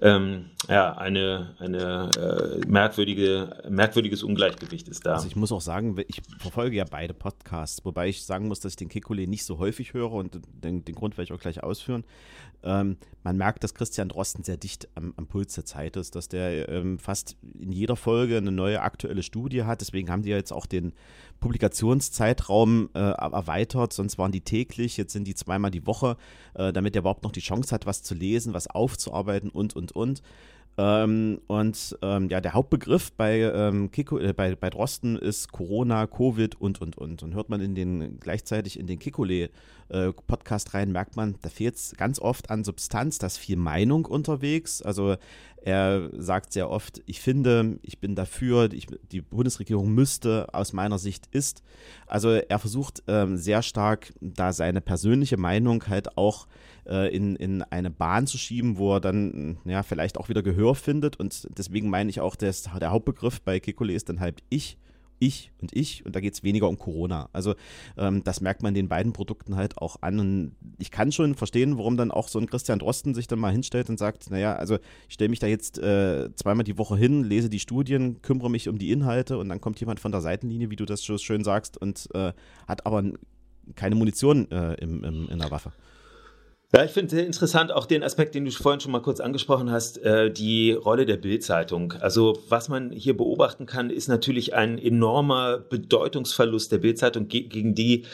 Ähm, 0.00 0.50
ja, 0.68 0.92
eine, 0.96 1.56
eine 1.58 2.10
äh, 2.16 2.66
merkwürdige, 2.68 3.64
merkwürdiges 3.68 4.22
Ungleichgewicht 4.22 4.86
ist 4.86 5.04
da. 5.04 5.14
Also 5.14 5.26
ich 5.26 5.34
muss 5.34 5.50
auch 5.50 5.60
sagen, 5.60 5.96
ich 6.06 6.22
verfolge 6.38 6.76
ja 6.76 6.84
beide 6.88 7.14
Podcasts, 7.14 7.84
wobei 7.84 8.08
ich 8.08 8.24
sagen 8.24 8.46
muss, 8.46 8.60
dass 8.60 8.72
ich 8.72 8.76
den 8.76 8.88
Kikule 8.88 9.26
nicht 9.26 9.44
so 9.44 9.58
häufig 9.58 9.94
höre 9.94 10.12
und 10.12 10.40
den, 10.62 10.84
den 10.84 10.94
Grund 10.94 11.18
werde 11.18 11.24
ich 11.24 11.32
auch 11.32 11.40
gleich 11.42 11.64
ausführen. 11.64 12.04
Ähm, 12.62 12.96
man 13.22 13.36
merkt, 13.36 13.62
dass 13.62 13.74
Christian 13.74 14.08
Drosten 14.08 14.42
sehr 14.42 14.56
dicht 14.56 14.88
am, 14.94 15.12
am 15.16 15.26
Puls 15.26 15.54
der 15.54 15.64
Zeit 15.64 15.96
ist, 15.96 16.14
dass 16.16 16.28
der 16.28 16.68
ähm, 16.68 16.98
fast 16.98 17.36
in 17.58 17.72
jeder 17.72 17.96
Folge 17.96 18.36
eine 18.36 18.52
neue 18.52 18.80
aktuelle 18.80 19.22
Studie 19.22 19.64
hat. 19.64 19.80
Deswegen 19.80 20.10
haben 20.10 20.22
die 20.22 20.30
ja 20.30 20.36
jetzt 20.36 20.52
auch 20.52 20.66
den 20.66 20.92
Publikationszeitraum 21.40 22.90
äh, 22.94 22.98
erweitert. 22.98 23.92
Sonst 23.92 24.18
waren 24.18 24.32
die 24.32 24.40
täglich, 24.40 24.96
jetzt 24.96 25.12
sind 25.12 25.26
die 25.26 25.34
zweimal 25.34 25.70
die 25.70 25.86
Woche, 25.86 26.16
äh, 26.54 26.72
damit 26.72 26.96
er 26.96 27.00
überhaupt 27.00 27.22
noch 27.22 27.32
die 27.32 27.40
Chance 27.40 27.74
hat, 27.74 27.86
was 27.86 28.02
zu 28.02 28.14
lesen, 28.14 28.54
was 28.54 28.66
aufzuarbeiten 28.68 29.50
und, 29.50 29.76
und, 29.76 29.92
und. 29.92 30.22
Ähm, 30.78 31.40
und 31.48 31.98
ähm, 32.02 32.28
ja, 32.28 32.40
der 32.40 32.54
Hauptbegriff 32.54 33.12
bei, 33.12 33.40
ähm, 33.40 33.90
Kiko, 33.90 34.18
äh, 34.18 34.32
bei, 34.32 34.54
bei 34.54 34.70
Drosten 34.70 35.16
ist 35.16 35.50
Corona, 35.50 36.06
Covid 36.06 36.54
und, 36.60 36.80
und, 36.80 36.96
und. 36.96 37.24
Und 37.24 37.34
hört 37.34 37.48
man 37.48 37.60
in 37.60 37.74
den, 37.74 38.20
gleichzeitig 38.20 38.78
in 38.78 38.86
den 38.86 39.00
Kikole-Podcast 39.00 39.52
äh, 39.88 40.12
rein, 40.72 40.92
merkt 40.92 41.16
man, 41.16 41.36
da 41.42 41.48
fehlt 41.48 41.76
es 41.76 41.94
ganz 41.96 42.18
oft 42.18 42.50
an 42.50 42.64
Substanz, 42.64 43.18
da 43.18 43.26
ist 43.26 43.38
viel 43.38 43.56
Meinung 43.56 44.04
unterwegs. 44.04 44.82
Also 44.82 45.16
er 45.62 46.10
sagt 46.16 46.52
sehr 46.52 46.70
oft, 46.70 47.02
ich 47.06 47.20
finde, 47.20 47.78
ich 47.82 47.98
bin 47.98 48.14
dafür, 48.14 48.72
ich, 48.72 48.86
die 49.10 49.20
Bundesregierung 49.20 49.92
müsste, 49.92 50.46
aus 50.52 50.72
meiner 50.72 50.98
Sicht 50.98 51.26
ist. 51.32 51.62
Also 52.06 52.30
er 52.30 52.58
versucht 52.58 53.02
ähm, 53.08 53.36
sehr 53.36 53.62
stark, 53.62 54.12
da 54.20 54.52
seine 54.52 54.80
persönliche 54.80 55.36
Meinung 55.36 55.86
halt 55.88 56.16
auch 56.16 56.46
äh, 56.86 57.14
in, 57.14 57.36
in 57.36 57.62
eine 57.62 57.90
Bahn 57.90 58.26
zu 58.26 58.38
schieben, 58.38 58.78
wo 58.78 58.94
er 58.94 59.00
dann 59.00 59.58
ja, 59.64 59.82
vielleicht 59.82 60.18
auch 60.18 60.28
wieder 60.28 60.42
Gehör 60.42 60.74
findet. 60.74 61.16
Und 61.18 61.48
deswegen 61.56 61.90
meine 61.90 62.10
ich 62.10 62.20
auch, 62.20 62.36
dass 62.36 62.62
der 62.80 62.90
Hauptbegriff 62.90 63.40
bei 63.40 63.60
Kikole 63.60 63.92
ist 63.92 64.08
dann 64.08 64.20
halt 64.20 64.42
ich 64.48 64.78
ich 65.18 65.52
und 65.60 65.74
ich 65.74 66.04
und 66.04 66.14
da 66.14 66.20
geht 66.20 66.34
es 66.34 66.42
weniger 66.42 66.68
um 66.68 66.78
Corona. 66.78 67.28
Also 67.32 67.54
ähm, 67.96 68.22
das 68.24 68.40
merkt 68.40 68.62
man 68.62 68.74
den 68.74 68.88
beiden 68.88 69.12
Produkten 69.12 69.56
halt 69.56 69.78
auch 69.78 69.96
an 70.00 70.20
und 70.20 70.52
ich 70.78 70.90
kann 70.90 71.12
schon 71.12 71.34
verstehen, 71.34 71.78
warum 71.78 71.96
dann 71.96 72.10
auch 72.10 72.28
so 72.28 72.38
ein 72.38 72.46
Christian 72.46 72.78
Drosten 72.78 73.14
sich 73.14 73.26
dann 73.26 73.38
mal 73.38 73.52
hinstellt 73.52 73.90
und 73.90 73.98
sagt, 73.98 74.30
naja, 74.30 74.54
also 74.54 74.78
ich 75.08 75.14
stelle 75.14 75.30
mich 75.30 75.38
da 75.38 75.46
jetzt 75.46 75.78
äh, 75.78 76.34
zweimal 76.34 76.64
die 76.64 76.78
Woche 76.78 76.96
hin, 76.96 77.24
lese 77.24 77.48
die 77.50 77.60
Studien, 77.60 78.22
kümmere 78.22 78.50
mich 78.50 78.68
um 78.68 78.78
die 78.78 78.90
Inhalte 78.90 79.38
und 79.38 79.48
dann 79.48 79.60
kommt 79.60 79.80
jemand 79.80 80.00
von 80.00 80.12
der 80.12 80.20
Seitenlinie, 80.20 80.70
wie 80.70 80.76
du 80.76 80.84
das 80.84 81.04
schön 81.04 81.44
sagst, 81.44 81.76
und 81.76 82.08
äh, 82.14 82.32
hat 82.66 82.86
aber 82.86 83.02
keine 83.74 83.94
Munition 83.94 84.50
äh, 84.50 84.74
im, 84.74 85.04
im, 85.04 85.28
in 85.28 85.38
der 85.38 85.50
Waffe. 85.50 85.72
Ja, 86.74 86.84
ich 86.84 86.90
finde 86.90 87.08
sehr 87.08 87.24
interessant 87.24 87.72
auch 87.72 87.86
den 87.86 88.02
Aspekt, 88.02 88.34
den 88.34 88.44
du 88.44 88.50
vorhin 88.50 88.78
schon 88.78 88.92
mal 88.92 89.00
kurz 89.00 89.20
angesprochen 89.20 89.70
hast, 89.70 90.02
äh, 90.02 90.30
die 90.30 90.72
Rolle 90.72 91.06
der 91.06 91.16
Bildzeitung. 91.16 91.94
Also 92.00 92.42
was 92.50 92.68
man 92.68 92.90
hier 92.90 93.16
beobachten 93.16 93.64
kann, 93.64 93.88
ist 93.88 94.06
natürlich 94.06 94.52
ein 94.52 94.76
enormer 94.76 95.60
Bedeutungsverlust 95.60 96.70
der 96.70 96.76
Bildzeitung 96.76 97.28
gegen 97.28 97.74
die 97.74 98.04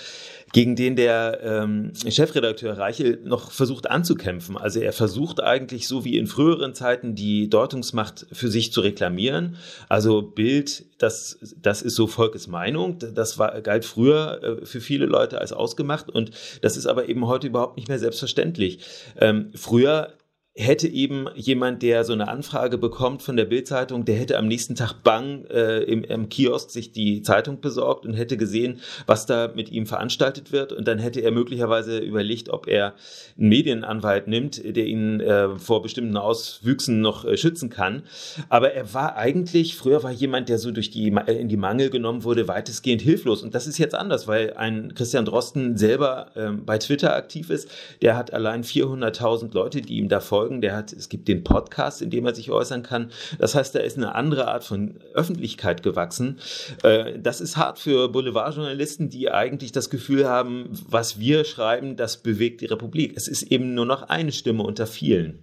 gegen 0.55 0.77
den 0.77 0.95
der 0.95 1.41
ähm, 1.43 1.93
Chefredakteur 2.09 2.79
Reichel 2.79 3.19
noch 3.25 3.51
versucht 3.51 3.91
anzukämpfen. 3.91 4.57
Also 4.57 4.79
er 4.79 4.93
versucht 4.93 5.43
eigentlich 5.43 5.89
so 5.89 6.05
wie 6.05 6.17
in 6.17 6.29
früheren 6.29 6.75
Zeiten 6.75 7.17
die 7.17 7.51
Deutungsmacht 7.51 8.27
für 8.31 8.49
sich 8.49 8.73
zu 8.73 8.81
reklamieren. 8.81 9.57
Also 9.89 10.23
Bild, 10.23 10.85
das, 10.99 11.41
das 11.61 11.83
ist 11.83 11.97
so 11.97 12.07
Volkes 12.07 12.47
Meinung. 12.47 12.99
Das 13.01 13.37
war, 13.37 13.61
galt 13.63 13.85
früher 13.85 14.61
äh, 14.63 14.65
für 14.65 14.81
viele 14.81 15.07
Leute 15.07 15.41
als 15.41 15.53
ausgemacht 15.53 16.09
und 16.09 16.31
das 16.63 16.77
ist 16.77 16.87
aber 16.87 17.09
eben 17.09 17.27
heute 17.27 17.49
überhaupt 17.49 17.77
nicht 17.77 17.89
mehr 17.89 17.99
selbstverständlich. 17.99 18.79
Ähm, 19.19 19.51
früher 19.57 20.13
hätte 20.57 20.87
eben 20.87 21.27
jemand, 21.35 21.83
der 21.83 22.05
so 22.05 22.13
eine 22.13 22.29
Anfrage 22.29 22.79
bekommt 22.79 23.23
von 23.23 23.37
der 23.37 23.45
Bildzeitung, 23.45 24.05
der 24.05 24.15
hätte 24.15 24.39
am 24.39 24.47
nächsten 24.47 24.77
Tag 24.77 25.03
bang 25.03 25.45
äh, 25.47 25.81
im, 25.81 26.05
im 26.05 26.29
Kiosk 26.29 26.71
sich 26.71 26.93
die 26.93 27.23
Zeitung 27.23 27.61
besorgt 27.61 28.07
und 28.07 28.15
hätte 28.15 28.37
gesehen, 28.37 28.79
was 29.07 29.27
da 29.27 29.51
mit 29.53 29.73
ihm 29.73 29.87
veranstaltet 29.87 30.53
wird. 30.53 30.73
Und 30.73 30.87
dann 30.87 31.01
hätte 31.01 31.21
er 31.21 31.33
möglicherweise 31.33 31.99
überlegt, 31.99 32.51
ob 32.51 32.69
er 32.69 32.95
einen 33.37 33.49
Medienanwalt 33.49 34.29
nimmt, 34.29 34.63
der 34.65 34.87
ihn 34.87 35.19
äh, 35.19 35.59
vor 35.59 35.83
bestimmten 35.83 36.17
Auswüchsen 36.17 37.01
noch 37.01 37.25
äh, 37.25 37.37
schützen 37.37 37.69
kann. 37.69 38.05
Aber 38.49 38.73
er 38.73 38.95
war 38.95 39.17
eigentlich, 39.17 39.75
früher 39.75 40.05
war 40.05 40.13
jemand, 40.13 40.49
der 40.49 40.59
so 40.59 40.71
durch 40.71 40.91
die 40.91 41.09
in 41.09 41.49
die 41.49 41.57
Mangel 41.57 41.91
genommen 41.91 42.23
wurde, 42.23 42.47
weitestgehend 42.47 43.03
hilflos. 43.03 43.43
Und 43.43 43.57
das 43.57 43.67
ist 43.67 43.79
jetzt 43.79 43.97
anders, 43.97 44.29
weil 44.29 44.55
ein 44.55 44.95
Christian 44.95 45.25
Drosten 45.25 45.77
selber 45.77 46.29
ähm, 46.37 46.65
bei 46.65 46.79
Twitter 46.79 47.17
aktiv 47.17 47.51
ist, 47.51 47.69
der 48.03 48.17
hat 48.17 48.33
allein 48.33 48.63
400.000 48.63 49.53
Leute, 49.53 49.81
die 49.81 49.97
ihm 49.99 50.09
da 50.09 50.21
folgen 50.21 50.44
folgen. 50.45 50.61
Der 50.61 50.77
hat, 50.77 50.93
es 50.93 51.09
gibt 51.09 51.29
den 51.29 51.43
Podcast, 51.43 52.03
in 52.03 52.11
dem 52.11 52.27
er 52.27 52.35
sich 52.35 52.51
äußern 52.51 52.83
kann. 52.83 53.11
Das 53.39 53.55
heißt, 53.55 53.75
da 53.75 53.81
ist 53.81 53.97
eine 53.97 54.15
andere 54.15 54.49
Art 54.49 54.65
von 54.65 54.97
Öffentlichkeit 55.15 55.83
gewachsen. 55.83 56.39
Äh, 56.83 57.19
das 57.19 57.41
ist 57.41 57.57
hart 57.57 57.79
für 57.79 58.09
Boulevardjournalisten, 58.09 59.09
die 59.09 59.31
eigentlich 59.31 59.73
das 59.73 59.89
Gefühl 59.89 60.29
haben, 60.29 60.69
was 60.89 61.19
wir 61.19 61.45
schreiben, 61.45 61.97
das 61.97 62.19
bewegt 62.19 62.61
die 62.61 62.67
Republik. 62.67 63.15
Es 63.17 63.27
ist 63.29 63.45
eben 63.45 63.75
nur 63.75 63.87
noch 63.87 64.03
eine 64.03 64.33
Stimme 64.33 64.63
unter 64.63 64.87
vielen. 64.87 65.39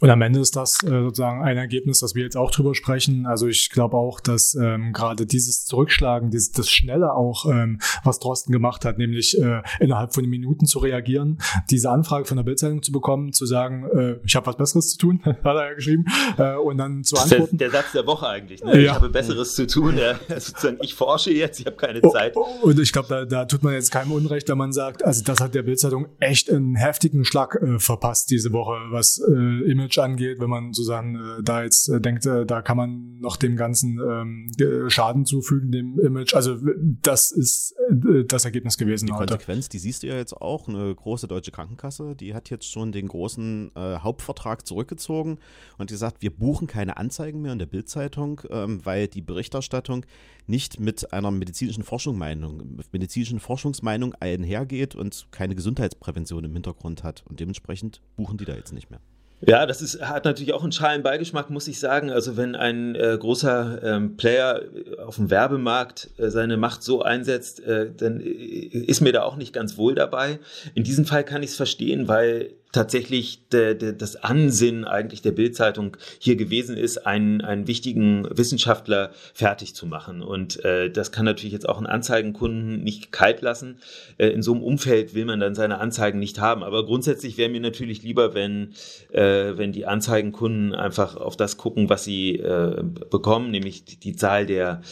Und 0.00 0.10
am 0.10 0.20
Ende 0.20 0.40
ist 0.40 0.56
das 0.56 0.82
äh, 0.84 0.88
sozusagen 0.88 1.42
ein 1.42 1.56
Ergebnis, 1.56 2.00
das 2.00 2.14
wir 2.14 2.22
jetzt 2.22 2.36
auch 2.36 2.50
drüber 2.50 2.74
sprechen. 2.74 3.26
Also 3.26 3.46
ich 3.46 3.70
glaube 3.70 3.96
auch, 3.96 4.20
dass 4.20 4.54
ähm, 4.54 4.92
gerade 4.92 5.24
dieses 5.24 5.64
Zurückschlagen, 5.64 6.30
dieses, 6.30 6.52
das 6.52 6.68
Schnelle 6.68 7.14
auch, 7.14 7.46
ähm, 7.46 7.80
was 8.04 8.18
Drosten 8.18 8.52
gemacht 8.52 8.84
hat, 8.84 8.98
nämlich 8.98 9.40
äh, 9.40 9.62
innerhalb 9.80 10.14
von 10.14 10.26
Minuten 10.26 10.66
zu 10.66 10.80
reagieren, 10.80 11.38
diese 11.70 11.90
Anfrage 11.90 12.26
von 12.26 12.36
der 12.36 12.44
Bildzeitung 12.44 12.82
zu 12.82 12.92
bekommen, 12.92 13.32
zu 13.32 13.46
sagen, 13.46 13.88
äh, 13.94 14.16
ich 14.24 14.36
habe 14.36 14.46
was 14.46 14.56
Besseres 14.56 14.90
zu 14.90 14.98
tun, 14.98 15.20
hat 15.24 15.44
er 15.44 15.68
ja 15.68 15.74
geschrieben, 15.74 16.04
äh, 16.36 16.56
und 16.56 16.76
dann 16.78 17.02
zu 17.02 17.16
antworten. 17.16 17.56
Der, 17.56 17.70
der 17.70 17.82
Satz 17.82 17.92
der 17.92 18.06
Woche 18.06 18.28
eigentlich. 18.28 18.62
Ne? 18.62 18.72
Ja. 18.72 18.78
Ich 18.78 18.90
habe 18.90 19.08
Besseres 19.08 19.54
zu 19.54 19.66
tun. 19.66 19.96
Ja, 19.96 20.18
sozusagen, 20.28 20.78
ich 20.82 20.94
forsche 20.94 21.32
jetzt, 21.32 21.60
ich 21.60 21.66
habe 21.66 21.76
keine 21.76 22.00
oh, 22.02 22.10
Zeit. 22.10 22.36
Oh, 22.36 22.46
und 22.62 22.78
ich 22.78 22.92
glaube, 22.92 23.08
da, 23.08 23.24
da 23.24 23.44
tut 23.46 23.62
man 23.62 23.72
jetzt 23.72 23.90
keinem 23.90 24.12
Unrecht, 24.12 24.48
wenn 24.48 24.58
man 24.58 24.72
sagt, 24.72 25.04
also 25.04 25.24
das 25.24 25.40
hat 25.40 25.54
der 25.54 25.62
Bildzeitung 25.62 26.06
echt 26.20 26.50
einen 26.50 26.76
heftigen 26.76 27.24
Schlag 27.24 27.54
äh, 27.54 27.78
verpasst 27.78 28.30
diese 28.30 28.52
Woche, 28.52 28.74
was 28.90 29.18
äh, 29.18 29.70
immer 29.70 29.85
Image 29.86 29.98
angeht, 29.98 30.40
wenn 30.40 30.50
man 30.50 30.72
sozusagen 30.72 31.16
äh, 31.16 31.42
da 31.42 31.62
jetzt 31.62 31.88
äh, 31.88 32.00
denkt, 32.00 32.26
äh, 32.26 32.44
da 32.44 32.62
kann 32.62 32.76
man 32.76 33.18
noch 33.18 33.36
dem 33.36 33.56
Ganzen 33.56 33.98
ähm, 33.98 34.90
Schaden 34.90 35.24
zufügen, 35.24 35.70
dem 35.70 35.98
Image. 36.00 36.34
Also 36.34 36.58
das 37.02 37.30
ist 37.30 37.74
äh, 37.88 38.24
das 38.24 38.44
Ergebnis 38.44 38.76
gewesen 38.76 39.06
die 39.06 39.12
heute. 39.12 39.34
Konsequenz, 39.34 39.68
die 39.68 39.78
siehst 39.78 40.02
du 40.02 40.08
ja 40.08 40.16
jetzt 40.16 40.34
auch. 40.34 40.68
Eine 40.68 40.94
große 40.94 41.28
deutsche 41.28 41.50
Krankenkasse, 41.50 42.14
die 42.16 42.34
hat 42.34 42.50
jetzt 42.50 42.70
schon 42.70 42.92
den 42.92 43.08
großen 43.08 43.70
äh, 43.74 43.98
Hauptvertrag 43.98 44.66
zurückgezogen 44.66 45.38
und 45.78 45.90
gesagt, 45.90 46.22
wir 46.22 46.30
buchen 46.30 46.66
keine 46.66 46.96
Anzeigen 46.96 47.42
mehr 47.42 47.52
in 47.52 47.58
der 47.58 47.66
Bildzeitung, 47.66 48.40
ähm, 48.50 48.84
weil 48.84 49.08
die 49.08 49.22
Berichterstattung 49.22 50.04
nicht 50.46 50.78
mit 50.80 51.12
einer 51.12 51.30
medizinischen 51.30 51.82
Forschungsmeinung, 51.82 52.80
medizinischen 52.92 53.40
Forschungsmeinung 53.40 54.14
einhergeht 54.14 54.94
und 54.94 55.26
keine 55.30 55.54
Gesundheitsprävention 55.54 56.44
im 56.44 56.52
Hintergrund 56.52 57.02
hat. 57.02 57.24
Und 57.28 57.40
dementsprechend 57.40 58.00
buchen 58.16 58.38
die 58.38 58.44
da 58.44 58.54
jetzt 58.54 58.72
nicht 58.72 58.90
mehr. 58.90 59.00
Ja, 59.42 59.66
das 59.66 59.82
ist, 59.82 60.00
hat 60.00 60.24
natürlich 60.24 60.54
auch 60.54 60.62
einen 60.62 60.72
schalen 60.72 61.02
Beigeschmack, 61.02 61.50
muss 61.50 61.68
ich 61.68 61.78
sagen. 61.78 62.10
Also 62.10 62.36
wenn 62.36 62.54
ein 62.54 62.94
äh, 62.94 63.16
großer 63.18 63.82
ähm, 63.82 64.16
Player 64.16 64.62
auf 65.04 65.16
dem 65.16 65.30
Werbemarkt 65.30 66.08
äh, 66.16 66.30
seine 66.30 66.56
Macht 66.56 66.82
so 66.82 67.02
einsetzt, 67.02 67.60
äh, 67.60 67.90
dann 67.94 68.20
äh, 68.20 68.24
ist 68.24 69.02
mir 69.02 69.12
da 69.12 69.24
auch 69.24 69.36
nicht 69.36 69.52
ganz 69.52 69.76
wohl 69.76 69.94
dabei. 69.94 70.38
In 70.74 70.84
diesem 70.84 71.04
Fall 71.04 71.22
kann 71.22 71.42
ich 71.42 71.50
es 71.50 71.56
verstehen, 71.56 72.08
weil 72.08 72.50
tatsächlich 72.76 73.48
de, 73.48 73.74
de, 73.74 73.96
das 73.96 74.16
Ansinnen 74.16 74.84
eigentlich 74.84 75.22
der 75.22 75.32
Bildzeitung 75.32 75.96
hier 76.18 76.36
gewesen 76.36 76.76
ist, 76.76 77.06
einen, 77.06 77.40
einen 77.40 77.66
wichtigen 77.66 78.28
Wissenschaftler 78.30 79.12
fertig 79.32 79.74
zu 79.74 79.86
machen. 79.86 80.20
Und 80.20 80.62
äh, 80.62 80.90
das 80.90 81.10
kann 81.10 81.24
natürlich 81.24 81.54
jetzt 81.54 81.68
auch 81.68 81.78
einen 81.78 81.86
Anzeigenkunden 81.86 82.84
nicht 82.84 83.12
kalt 83.12 83.40
lassen. 83.40 83.78
Äh, 84.18 84.28
in 84.28 84.42
so 84.42 84.52
einem 84.52 84.62
Umfeld 84.62 85.14
will 85.14 85.24
man 85.24 85.40
dann 85.40 85.54
seine 85.54 85.78
Anzeigen 85.78 86.18
nicht 86.18 86.38
haben. 86.38 86.62
Aber 86.62 86.84
grundsätzlich 86.84 87.38
wäre 87.38 87.48
mir 87.48 87.60
natürlich 87.60 88.02
lieber, 88.02 88.34
wenn, 88.34 88.74
äh, 89.10 89.56
wenn 89.56 89.72
die 89.72 89.86
Anzeigenkunden 89.86 90.74
einfach 90.74 91.16
auf 91.16 91.36
das 91.38 91.56
gucken, 91.56 91.88
was 91.88 92.04
sie 92.04 92.36
äh, 92.36 92.82
bekommen, 93.10 93.50
nämlich 93.50 93.86
die, 93.86 93.96
die 93.96 94.16
Zahl 94.16 94.44
der, 94.44 94.82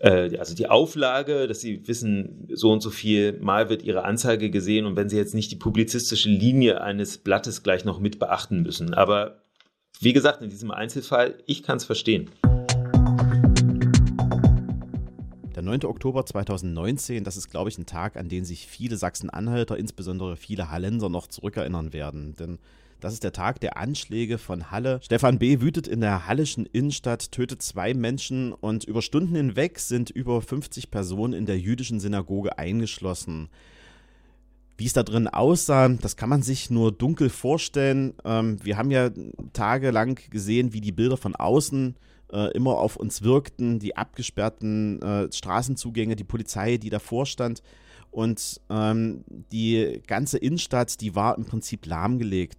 äh, 0.00 0.36
also 0.38 0.56
die 0.56 0.68
Auflage, 0.68 1.46
dass 1.46 1.60
sie 1.60 1.86
wissen, 1.86 2.48
so 2.52 2.72
und 2.72 2.80
so 2.80 2.90
viel 2.90 3.34
Mal 3.40 3.68
wird 3.68 3.84
ihre 3.84 4.04
Anzeige 4.04 4.50
gesehen. 4.50 4.86
Und 4.86 4.96
wenn 4.96 5.08
sie 5.08 5.16
jetzt 5.16 5.36
nicht 5.36 5.52
die 5.52 5.56
publizistische 5.56 6.30
Linie 6.30 6.80
eines 6.80 7.27
Blattes 7.28 7.62
gleich 7.62 7.84
noch 7.84 8.00
mit 8.00 8.18
beachten 8.18 8.62
müssen. 8.62 8.94
Aber 8.94 9.42
wie 10.00 10.14
gesagt, 10.14 10.40
in 10.40 10.48
diesem 10.48 10.70
Einzelfall, 10.70 11.34
ich 11.44 11.62
kann 11.62 11.76
es 11.76 11.84
verstehen. 11.84 12.30
Der 15.54 15.62
9. 15.62 15.84
Oktober 15.84 16.24
2019, 16.24 17.24
das 17.24 17.36
ist, 17.36 17.50
glaube 17.50 17.68
ich, 17.68 17.76
ein 17.76 17.84
Tag, 17.84 18.16
an 18.16 18.30
den 18.30 18.46
sich 18.46 18.66
viele 18.66 18.96
Sachsen-Anhalter, 18.96 19.76
insbesondere 19.76 20.38
viele 20.38 20.70
Hallenser 20.70 21.10
noch 21.10 21.26
zurückerinnern 21.26 21.92
werden. 21.92 22.34
Denn 22.34 22.58
das 22.98 23.12
ist 23.12 23.24
der 23.24 23.32
Tag 23.32 23.60
der 23.60 23.76
Anschläge 23.76 24.38
von 24.38 24.70
Halle. 24.70 24.98
Stefan 25.02 25.38
B. 25.38 25.60
wütet 25.60 25.86
in 25.86 26.00
der 26.00 26.26
hallischen 26.26 26.64
Innenstadt, 26.64 27.30
tötet 27.30 27.60
zwei 27.60 27.92
Menschen 27.92 28.54
und 28.54 28.84
über 28.84 29.02
Stunden 29.02 29.34
hinweg 29.34 29.80
sind 29.80 30.08
über 30.08 30.40
50 30.40 30.90
Personen 30.90 31.34
in 31.34 31.44
der 31.44 31.58
jüdischen 31.58 32.00
Synagoge 32.00 32.58
eingeschlossen. 32.58 33.50
Wie 34.78 34.86
es 34.86 34.92
da 34.92 35.02
drin 35.02 35.26
aussah, 35.26 35.88
das 35.88 36.16
kann 36.16 36.28
man 36.28 36.42
sich 36.42 36.70
nur 36.70 36.92
dunkel 36.92 37.30
vorstellen. 37.30 38.14
Ähm, 38.24 38.64
wir 38.64 38.78
haben 38.78 38.92
ja 38.92 39.10
tagelang 39.52 40.20
gesehen, 40.30 40.72
wie 40.72 40.80
die 40.80 40.92
Bilder 40.92 41.16
von 41.16 41.34
außen 41.34 41.96
äh, 42.32 42.52
immer 42.52 42.78
auf 42.78 42.94
uns 42.94 43.22
wirkten, 43.22 43.80
die 43.80 43.96
abgesperrten 43.96 45.02
äh, 45.02 45.32
Straßenzugänge, 45.32 46.14
die 46.14 46.22
Polizei, 46.22 46.76
die 46.76 46.90
davor 46.90 47.26
stand. 47.26 47.60
Und 48.12 48.60
ähm, 48.70 49.24
die 49.50 50.00
ganze 50.06 50.38
Innenstadt, 50.38 51.00
die 51.00 51.16
war 51.16 51.36
im 51.36 51.44
Prinzip 51.44 51.84
lahmgelegt. 51.84 52.56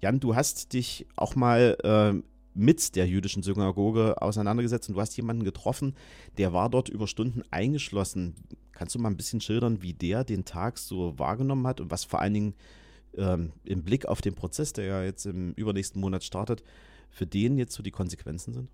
Jan, 0.00 0.18
du 0.18 0.34
hast 0.34 0.72
dich 0.72 1.06
auch 1.14 1.36
mal 1.36 1.76
äh, 1.84 2.22
mit 2.54 2.96
der 2.96 3.06
jüdischen 3.06 3.42
Synagoge 3.42 4.20
auseinandergesetzt 4.22 4.88
und 4.88 4.94
du 4.94 5.00
hast 5.02 5.14
jemanden 5.18 5.44
getroffen, 5.44 5.94
der 6.38 6.54
war 6.54 6.70
dort 6.70 6.88
über 6.88 7.06
Stunden 7.06 7.42
eingeschlossen. 7.50 8.34
Kannst 8.76 8.94
du 8.94 8.98
mal 8.98 9.08
ein 9.08 9.16
bisschen 9.16 9.40
schildern, 9.40 9.82
wie 9.82 9.94
der 9.94 10.22
den 10.22 10.44
Tag 10.44 10.78
so 10.78 11.18
wahrgenommen 11.18 11.66
hat 11.66 11.80
und 11.80 11.90
was 11.90 12.04
vor 12.04 12.20
allen 12.20 12.34
Dingen 12.34 12.54
ähm, 13.16 13.52
im 13.64 13.82
Blick 13.82 14.06
auf 14.06 14.20
den 14.20 14.34
Prozess, 14.34 14.74
der 14.74 14.84
ja 14.84 15.02
jetzt 15.02 15.24
im 15.24 15.52
übernächsten 15.54 16.00
Monat 16.00 16.24
startet, 16.24 16.62
für 17.10 17.26
den 17.26 17.56
jetzt 17.56 17.74
so 17.74 17.82
die 17.82 17.90
Konsequenzen 17.90 18.52
sind? 18.52 18.68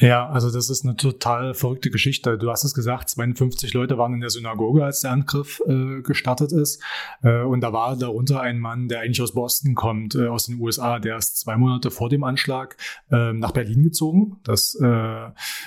Ja, 0.00 0.28
also 0.28 0.50
das 0.50 0.70
ist 0.70 0.84
eine 0.84 0.96
total 0.96 1.54
verrückte 1.54 1.90
Geschichte. 1.90 2.38
Du 2.38 2.50
hast 2.50 2.64
es 2.64 2.74
gesagt, 2.74 3.10
52 3.10 3.74
Leute 3.74 3.98
waren 3.98 4.14
in 4.14 4.20
der 4.20 4.30
Synagoge, 4.30 4.84
als 4.84 5.02
der 5.02 5.12
Angriff 5.12 5.62
äh, 5.66 6.00
gestartet 6.00 6.50
ist. 6.50 6.82
Äh, 7.22 7.42
und 7.42 7.60
da 7.60 7.72
war 7.72 7.96
darunter 7.96 8.40
ein 8.40 8.58
Mann, 8.58 8.88
der 8.88 9.00
eigentlich 9.00 9.20
aus 9.20 9.34
Boston 9.34 9.74
kommt, 9.74 10.14
äh, 10.14 10.28
aus 10.28 10.46
den 10.46 10.58
USA. 10.58 10.98
Der 10.98 11.18
ist 11.18 11.38
zwei 11.38 11.56
Monate 11.56 11.90
vor 11.90 12.08
dem 12.08 12.24
Anschlag 12.24 12.76
ähm, 13.10 13.38
nach 13.38 13.52
Berlin 13.52 13.82
gezogen. 13.82 14.38
Das, 14.44 14.74
äh, 14.74 14.82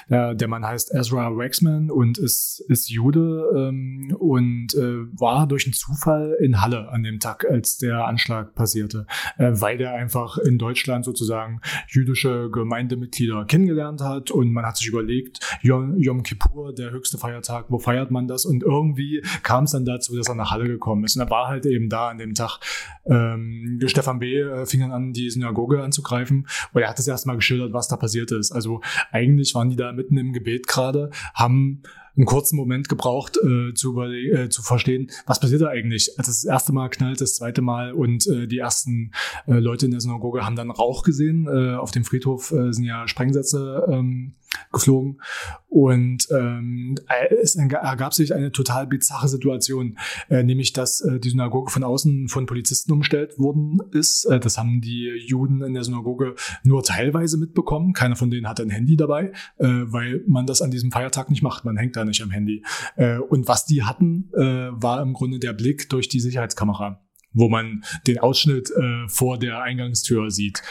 der, 0.09 0.33
der 0.33 0.47
Mann 0.47 0.65
heißt 0.65 0.93
Ezra 0.93 1.38
Waxman 1.38 1.91
und 1.91 2.17
ist, 2.17 2.65
ist 2.67 2.89
Jude 2.89 3.45
ähm, 3.55 4.15
und 4.19 4.73
äh, 4.73 5.05
war 5.19 5.47
durch 5.47 5.65
einen 5.65 5.73
Zufall 5.73 6.35
in 6.41 6.61
Halle 6.61 6.89
an 6.89 7.03
dem 7.03 7.19
Tag, 7.19 7.45
als 7.45 7.77
der 7.77 8.05
Anschlag 8.05 8.55
passierte, 8.55 9.05
äh, 9.38 9.51
weil 9.53 9.77
der 9.77 9.93
einfach 9.93 10.39
in 10.39 10.57
Deutschland 10.57 11.05
sozusagen 11.05 11.61
jüdische 11.88 12.49
Gemeindemitglieder 12.49 13.45
kennengelernt 13.45 14.01
hat 14.01 14.14
hat 14.15 14.32
und 14.32 14.51
man 14.51 14.65
hat 14.65 14.78
sich 14.78 14.88
überlegt, 14.88 15.39
Yom, 15.62 15.97
Yom 15.97 16.23
Kippur, 16.23 16.73
der 16.73 16.91
höchste 16.91 17.17
Feiertag, 17.17 17.65
wo 17.69 17.80
feiert 17.80 18.12
man 18.12 18.28
das? 18.28 18.45
Und 18.45 18.63
irgendwie 18.63 19.23
kam 19.43 19.65
es 19.65 19.71
dann 19.71 19.86
dazu, 19.86 20.15
dass 20.15 20.30
er 20.30 20.36
nach 20.36 20.51
Halle 20.51 20.67
gekommen 20.67 21.04
ist. 21.04 21.15
Und 21.15 21.21
er 21.21 21.30
war 21.30 21.47
halt 21.47 21.65
eben 21.65 21.89
da 21.89 22.10
an 22.10 22.17
dem 22.17 22.34
Tag. 22.34 22.60
Ähm, 23.06 23.80
Stefan 23.86 24.19
B. 24.19 24.39
Äh, 24.39 24.65
fing 24.65 24.82
dann 24.82 24.91
an, 24.91 25.13
die 25.13 25.30
Synagoge 25.30 25.82
anzugreifen 25.82 26.47
und 26.73 26.82
er 26.82 26.89
hat 26.89 26.99
das 26.99 27.08
erstmal 27.08 27.36
geschildert, 27.36 27.73
was 27.73 27.88
da 27.88 27.97
passiert 27.97 28.32
ist. 28.32 28.51
Also 28.51 28.82
eigentlich 29.12 29.54
waren 29.56 29.69
die 29.69 29.75
da 29.75 29.91
mitten 29.91 30.17
im 30.17 30.34
Gebet 30.34 30.67
gerade, 30.67 31.10
haben 31.34 31.84
einen 32.17 32.25
kurzen 32.25 32.56
Moment 32.56 32.89
gebraucht, 32.89 33.38
äh, 33.38 33.73
zu, 33.73 34.01
äh, 34.01 34.49
zu 34.49 34.62
verstehen, 34.62 35.12
was 35.25 35.39
passiert 35.39 35.62
da 35.62 35.67
eigentlich. 35.67 36.17
Als 36.17 36.28
das 36.28 36.45
erste 36.45 36.73
Mal 36.73 36.89
knallt, 36.89 37.21
das 37.21 37.36
zweite 37.36 37.62
Mal 37.62 37.93
und 37.93 38.28
äh, 38.28 38.47
die 38.47 38.60
ersten 38.60 39.12
äh, 39.47 39.54
Leute 39.54 39.86
in 39.86 39.91
der 39.91 40.01
Synagoge 40.01 40.45
haben 40.45 40.56
dann 40.56 40.71
Rauch 40.71 41.04
gesehen. 41.04 41.47
Äh, 41.47 41.75
auf 41.75 41.91
dem 41.91 42.04
Friedhof 42.04 42.51
äh, 42.51 42.71
sind 42.71 42.86
ja 42.86 43.08
Sprengsätze 43.08 43.86
ähm, 43.89 44.34
geflogen. 44.71 45.21
Und 45.67 46.27
ähm, 46.31 46.95
es 47.41 47.55
ergab 47.55 48.13
sich 48.13 48.33
eine 48.33 48.51
total 48.51 48.87
bizarre 48.87 49.27
Situation, 49.27 49.97
äh, 50.29 50.41
nämlich 50.43 50.71
dass 50.71 51.01
äh, 51.01 51.19
die 51.19 51.31
Synagoge 51.31 51.69
von 51.69 51.83
außen 51.83 52.29
von 52.29 52.45
Polizisten 52.45 52.93
umstellt 52.93 53.37
worden 53.37 53.79
ist. 53.91 54.25
Äh, 54.25 54.39
das 54.39 54.57
haben 54.57 54.79
die 54.79 55.11
Juden 55.25 55.61
in 55.61 55.73
der 55.73 55.83
Synagoge 55.83 56.35
nur 56.63 56.83
teilweise 56.83 57.37
mitbekommen. 57.37 57.93
Keiner 57.93 58.15
von 58.15 58.31
denen 58.31 58.47
hatte 58.47 58.63
ein 58.63 58.69
Handy 58.69 58.95
dabei, 58.95 59.33
äh, 59.57 59.67
weil 59.67 60.23
man 60.27 60.45
das 60.45 60.61
an 60.61 60.71
diesem 60.71 60.91
Feiertag 60.91 61.29
nicht 61.29 61.41
macht. 61.41 61.65
Man 61.65 61.77
hängt 61.77 61.95
da 61.95 62.05
nicht 62.05 62.21
am 62.21 62.31
Handy. 62.31 62.63
Äh, 62.95 63.17
und 63.17 63.47
was 63.47 63.65
die 63.65 63.83
hatten, 63.83 64.29
äh, 64.33 64.69
war 64.71 65.01
im 65.01 65.13
Grunde 65.13 65.39
der 65.39 65.53
Blick 65.53 65.89
durch 65.89 66.07
die 66.07 66.19
Sicherheitskamera, 66.19 67.01
wo 67.33 67.49
man 67.49 67.83
den 68.07 68.19
Ausschnitt 68.19 68.71
äh, 68.71 69.07
vor 69.07 69.37
der 69.37 69.61
Eingangstür 69.61 70.31
sieht. 70.31 70.61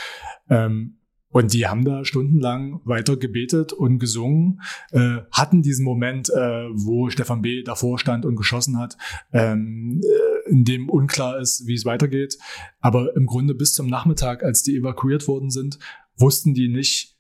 Ähm, 0.48 0.98
und 1.34 1.52
die 1.52 1.66
haben 1.66 1.84
da 1.84 2.04
stundenlang 2.04 2.80
weiter 2.84 3.16
gebetet 3.16 3.72
und 3.72 3.98
gesungen, 3.98 4.60
äh, 4.92 5.16
hatten 5.32 5.62
diesen 5.62 5.84
Moment, 5.84 6.30
äh, 6.30 6.68
wo 6.72 7.10
Stefan 7.10 7.42
B. 7.42 7.64
davor 7.64 7.98
stand 7.98 8.24
und 8.24 8.36
geschossen 8.36 8.78
hat, 8.78 8.96
ähm, 9.32 10.00
äh, 10.00 10.48
in 10.48 10.64
dem 10.64 10.88
unklar 10.88 11.40
ist, 11.40 11.66
wie 11.66 11.74
es 11.74 11.84
weitergeht. 11.84 12.38
Aber 12.78 13.16
im 13.16 13.26
Grunde 13.26 13.56
bis 13.56 13.74
zum 13.74 13.88
Nachmittag, 13.88 14.44
als 14.44 14.62
die 14.62 14.76
evakuiert 14.76 15.26
worden 15.26 15.50
sind, 15.50 15.80
wussten 16.16 16.54
die 16.54 16.68
nicht, 16.68 17.16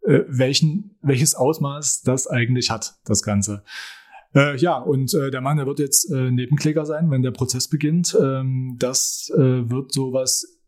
äh, 0.00 0.22
welchen, 0.26 0.98
welches 1.00 1.36
Ausmaß 1.36 2.02
das 2.02 2.26
eigentlich 2.26 2.68
hat, 2.68 2.96
das 3.04 3.22
Ganze. 3.22 3.62
Äh, 4.34 4.56
ja, 4.56 4.76
und 4.76 5.14
äh, 5.14 5.30
der 5.30 5.40
Mann, 5.40 5.58
der 5.58 5.66
wird 5.66 5.78
jetzt 5.78 6.10
äh, 6.10 6.32
Nebenkläger 6.32 6.84
sein, 6.84 7.12
wenn 7.12 7.22
der 7.22 7.30
Prozess 7.30 7.68
beginnt. 7.68 8.18
Ähm, 8.20 8.74
das 8.80 9.30
äh, 9.36 9.70
wird 9.70 9.92
sowas 9.92 10.58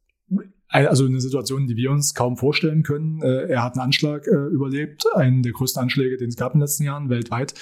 also 0.75 1.07
eine 1.07 1.21
Situation, 1.21 1.69
die 1.69 1.77
wir 1.77 1.93
uns 1.93 2.15
kaum 2.15 2.37
vorstellen 2.37 2.83
können. 2.83 3.23
Äh, 3.23 3.47
er 3.47 3.63
hat 3.63 3.75
einen 3.75 3.83
Anschlag 3.83 4.27
äh, 4.27 4.35
überlebt, 4.35 5.05
einen 5.15 5.43
der 5.43 5.53
größten 5.53 5.81
Anschläge, 5.81 6.17
den 6.17 6.31
es 6.31 6.37
gab 6.37 6.53
in 6.55 6.59
den 6.59 6.63
letzten 6.63 6.83
Jahren 6.83 7.11
weltweit. 7.11 7.55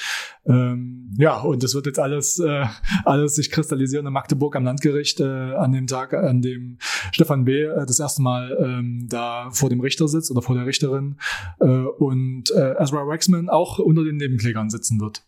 Ähm, 0.46 1.14
ja, 1.18 1.38
und 1.40 1.62
das 1.62 1.75
wird 1.75 1.85
jetzt 1.87 1.98
alles, 1.98 2.38
äh, 2.38 2.64
alles 3.05 3.35
sich 3.35 3.51
kristallisieren 3.51 4.07
in 4.07 4.12
Magdeburg 4.14 4.57
am 4.57 4.64
Landgericht 4.64 5.20
an 5.20 5.72
dem 5.72 5.87
Tag, 5.87 6.14
an 6.14 6.40
dem 6.40 6.79
Stefan 7.12 7.44
B. 7.44 7.66
Das 7.66 8.01
erste 8.01 8.22
Mal 8.22 8.57
ähm, 8.59 9.07
da 9.09 9.51
vor 9.51 9.68
dem 9.68 9.81
Richter 9.81 10.09
sitzt 10.09 10.31
oder 10.31 10.42
vor 10.42 10.55
der 10.55 10.66
Richterin 10.66 11.16
und 11.59 12.51
Ezra 12.51 13.07
Waxman 13.07 13.48
auch 13.48 13.79
unter 13.79 14.05
den 14.05 14.16
Nebenklägern 14.16 14.70
sitzen 14.70 15.01
wird. 15.01 15.22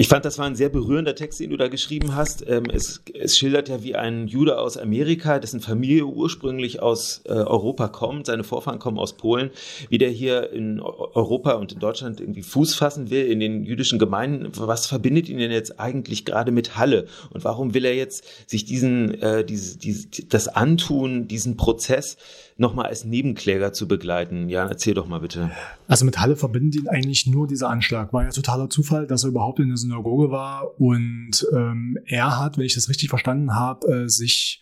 Ich 0.00 0.06
fand, 0.06 0.24
das 0.24 0.38
war 0.38 0.46
ein 0.46 0.54
sehr 0.54 0.68
berührender 0.68 1.16
Text, 1.16 1.40
den 1.40 1.50
du 1.50 1.56
da 1.56 1.66
geschrieben 1.66 2.14
hast. 2.14 2.48
Ähm, 2.48 2.66
es, 2.72 3.02
es, 3.14 3.36
schildert 3.36 3.68
ja, 3.68 3.82
wie 3.82 3.96
ein 3.96 4.28
Jude 4.28 4.60
aus 4.60 4.76
Amerika, 4.76 5.40
dessen 5.40 5.58
Familie 5.58 6.06
ursprünglich 6.06 6.80
aus 6.80 7.22
äh, 7.24 7.32
Europa 7.32 7.88
kommt, 7.88 8.26
seine 8.26 8.44
Vorfahren 8.44 8.78
kommen 8.78 8.96
aus 8.96 9.16
Polen, 9.16 9.50
wie 9.88 9.98
der 9.98 10.10
hier 10.10 10.52
in 10.52 10.78
Europa 10.80 11.54
und 11.54 11.72
in 11.72 11.80
Deutschland 11.80 12.20
irgendwie 12.20 12.42
Fuß 12.42 12.76
fassen 12.76 13.10
will 13.10 13.26
in 13.26 13.40
den 13.40 13.64
jüdischen 13.64 13.98
Gemeinden. 13.98 14.48
Was 14.54 14.86
verbindet 14.86 15.28
ihn 15.28 15.38
denn 15.38 15.50
jetzt 15.50 15.80
eigentlich 15.80 16.24
gerade 16.24 16.52
mit 16.52 16.76
Halle? 16.76 17.06
Und 17.30 17.42
warum 17.42 17.74
will 17.74 17.84
er 17.84 17.96
jetzt 17.96 18.24
sich 18.48 18.64
diesen, 18.64 19.20
äh, 19.20 19.44
diese, 19.44 19.78
diese, 19.78 20.06
das 20.28 20.46
antun, 20.46 21.26
diesen 21.26 21.56
Prozess 21.56 22.18
nochmal 22.58 22.86
als 22.86 23.04
Nebenkläger 23.04 23.72
zu 23.72 23.88
begleiten? 23.88 24.48
Ja, 24.48 24.66
erzähl 24.66 24.94
doch 24.94 25.08
mal 25.08 25.20
bitte. 25.20 25.50
Also 25.86 26.04
mit 26.04 26.18
Halle 26.18 26.36
verbindet 26.36 26.74
ihn 26.74 26.88
eigentlich 26.88 27.26
nur 27.26 27.46
dieser 27.46 27.70
Anschlag. 27.70 28.12
War 28.12 28.24
ja 28.24 28.30
totaler 28.30 28.68
Zufall, 28.68 29.06
dass 29.06 29.24
er 29.24 29.30
überhaupt 29.30 29.60
in 29.60 29.68
der 29.68 29.76
Synagoge 29.76 30.30
war 30.30 30.78
und 30.80 31.46
ähm, 31.54 31.98
er 32.04 32.38
hat, 32.38 32.58
wenn 32.58 32.64
ich 32.64 32.74
das 32.74 32.88
richtig 32.88 33.08
verstanden 33.08 33.54
habe, 33.54 33.86
äh, 33.86 34.08
sich 34.08 34.60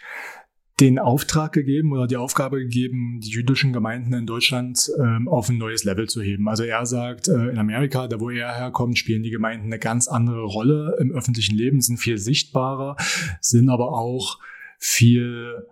den 0.78 0.98
Auftrag 0.98 1.52
gegeben 1.52 1.92
oder 1.92 2.06
die 2.06 2.18
Aufgabe 2.18 2.58
gegeben, 2.58 3.20
die 3.24 3.30
jüdischen 3.30 3.72
Gemeinden 3.72 4.12
in 4.12 4.26
Deutschland 4.26 4.90
ähm, 4.98 5.26
auf 5.26 5.48
ein 5.48 5.56
neues 5.56 5.84
Level 5.84 6.06
zu 6.06 6.20
heben. 6.20 6.50
Also 6.50 6.64
er 6.64 6.84
sagt, 6.84 7.28
äh, 7.28 7.48
in 7.48 7.58
Amerika, 7.58 8.08
da 8.08 8.20
wo 8.20 8.28
er 8.28 8.54
herkommt, 8.54 8.98
spielen 8.98 9.22
die 9.22 9.30
Gemeinden 9.30 9.66
eine 9.66 9.78
ganz 9.78 10.06
andere 10.06 10.42
Rolle 10.42 10.96
im 11.00 11.12
öffentlichen 11.12 11.56
Leben, 11.56 11.80
sind 11.80 11.96
viel 11.96 12.18
sichtbarer, 12.18 12.96
sind 13.40 13.70
aber 13.70 13.92
auch 13.92 14.38
viel 14.78 15.66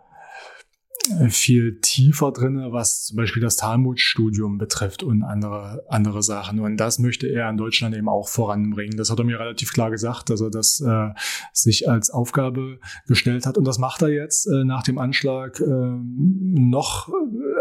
viel 1.29 1.79
tiefer 1.81 2.33
drinne, 2.33 2.73
was 2.73 3.05
zum 3.05 3.17
Beispiel 3.17 3.43
das 3.43 3.57
Talmud-Studium 3.57 4.59
betrifft 4.59 5.03
und 5.03 5.23
andere, 5.23 5.85
andere 5.89 6.23
Sachen. 6.23 6.61
Und 6.61 6.77
das 6.77 6.99
möchte 6.99 7.27
er 7.27 7.51
in 7.51 7.57
Deutschland 7.57 7.95
eben 7.95 8.09
auch 8.09 8.29
voranbringen. 8.29 8.97
Das 8.97 9.11
hat 9.11 9.19
er 9.19 9.25
mir 9.25 9.39
relativ 9.39 9.73
klar 9.73 9.91
gesagt, 9.91 10.31
dass 10.31 10.41
er 10.41 10.51
das 10.51 10.81
äh, 10.81 11.11
sich 11.53 11.89
als 11.89 12.11
Aufgabe 12.11 12.79
gestellt 13.07 13.47
hat. 13.47 13.59
Und 13.59 13.65
das 13.65 13.79
macht 13.79 14.03
er 14.03 14.09
jetzt 14.09 14.47
äh, 14.47 14.65
nach 14.65 14.83
dem 14.83 14.99
Anschlag 14.99 15.61
äh, 15.61 15.65
noch, 15.67 17.09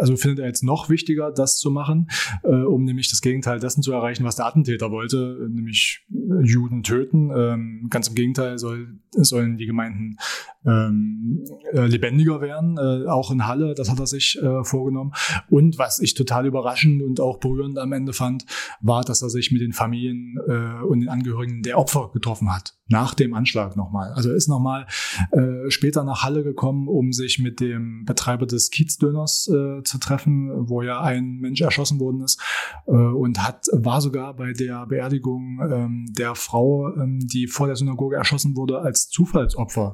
also 0.03 0.17
findet 0.17 0.39
er 0.39 0.47
jetzt 0.47 0.63
noch 0.63 0.89
wichtiger, 0.89 1.31
das 1.31 1.57
zu 1.57 1.71
machen, 1.71 2.09
äh, 2.43 2.49
um 2.49 2.83
nämlich 2.83 3.09
das 3.09 3.21
Gegenteil 3.21 3.61
dessen 3.61 3.81
zu 3.81 3.93
erreichen, 3.93 4.25
was 4.25 4.35
der 4.35 4.45
Attentäter 4.45 4.91
wollte, 4.91 5.47
nämlich 5.49 6.05
Juden 6.09 6.83
töten. 6.83 7.31
Ähm, 7.33 7.87
ganz 7.89 8.09
im 8.09 8.15
Gegenteil 8.15 8.57
soll, 8.57 8.99
sollen 9.11 9.55
die 9.55 9.65
Gemeinden 9.65 10.17
ähm, 10.65 11.45
äh, 11.71 11.85
lebendiger 11.87 12.41
werden, 12.41 12.77
äh, 12.77 13.07
auch 13.07 13.31
in 13.31 13.47
Halle, 13.47 13.75
das 13.75 13.89
hat 13.89 13.99
er 13.99 14.07
sich 14.07 14.37
äh, 14.41 14.65
vorgenommen. 14.65 15.13
Und 15.49 15.77
was 15.77 15.99
ich 15.99 16.15
total 16.15 16.45
überraschend 16.45 17.01
und 17.01 17.21
auch 17.21 17.37
berührend 17.39 17.77
am 17.77 17.93
Ende 17.93 18.11
fand, 18.11 18.45
war, 18.81 19.05
dass 19.05 19.21
er 19.21 19.29
sich 19.29 19.51
mit 19.51 19.61
den 19.61 19.71
Familien 19.71 20.37
äh, 20.47 20.83
und 20.83 20.99
den 20.99 21.09
Angehörigen 21.09 21.63
der 21.63 21.77
Opfer 21.77 22.11
getroffen 22.13 22.53
hat, 22.53 22.75
nach 22.87 23.13
dem 23.13 23.33
Anschlag 23.33 23.77
nochmal. 23.77 24.11
Also 24.13 24.31
er 24.31 24.35
ist 24.35 24.49
nochmal 24.49 24.85
äh, 25.31 25.69
später 25.69 26.03
nach 26.03 26.23
Halle 26.23 26.43
gekommen, 26.43 26.89
um 26.89 27.13
sich 27.13 27.39
mit 27.39 27.61
dem 27.61 28.03
Betreiber 28.05 28.45
des 28.45 28.69
Kiezdöners 28.69 29.47
äh, 29.47 29.81
zu 29.93 29.99
treffen, 29.99 30.49
wo 30.67 30.81
ja 30.81 31.01
ein 31.01 31.37
Mensch 31.39 31.61
erschossen 31.61 31.99
worden 31.99 32.21
ist 32.21 32.41
äh, 32.87 32.91
und 32.91 33.45
hat 33.45 33.67
war 33.71 34.01
sogar 34.01 34.35
bei 34.35 34.53
der 34.53 34.87
Beerdigung 34.87 35.59
ähm, 35.61 36.05
der 36.17 36.35
Frau, 36.35 36.93
ähm, 36.95 37.19
die 37.21 37.47
vor 37.47 37.67
der 37.67 37.75
Synagoge 37.75 38.15
erschossen 38.15 38.55
wurde, 38.55 38.79
als 38.79 39.09
Zufallsopfer 39.09 39.93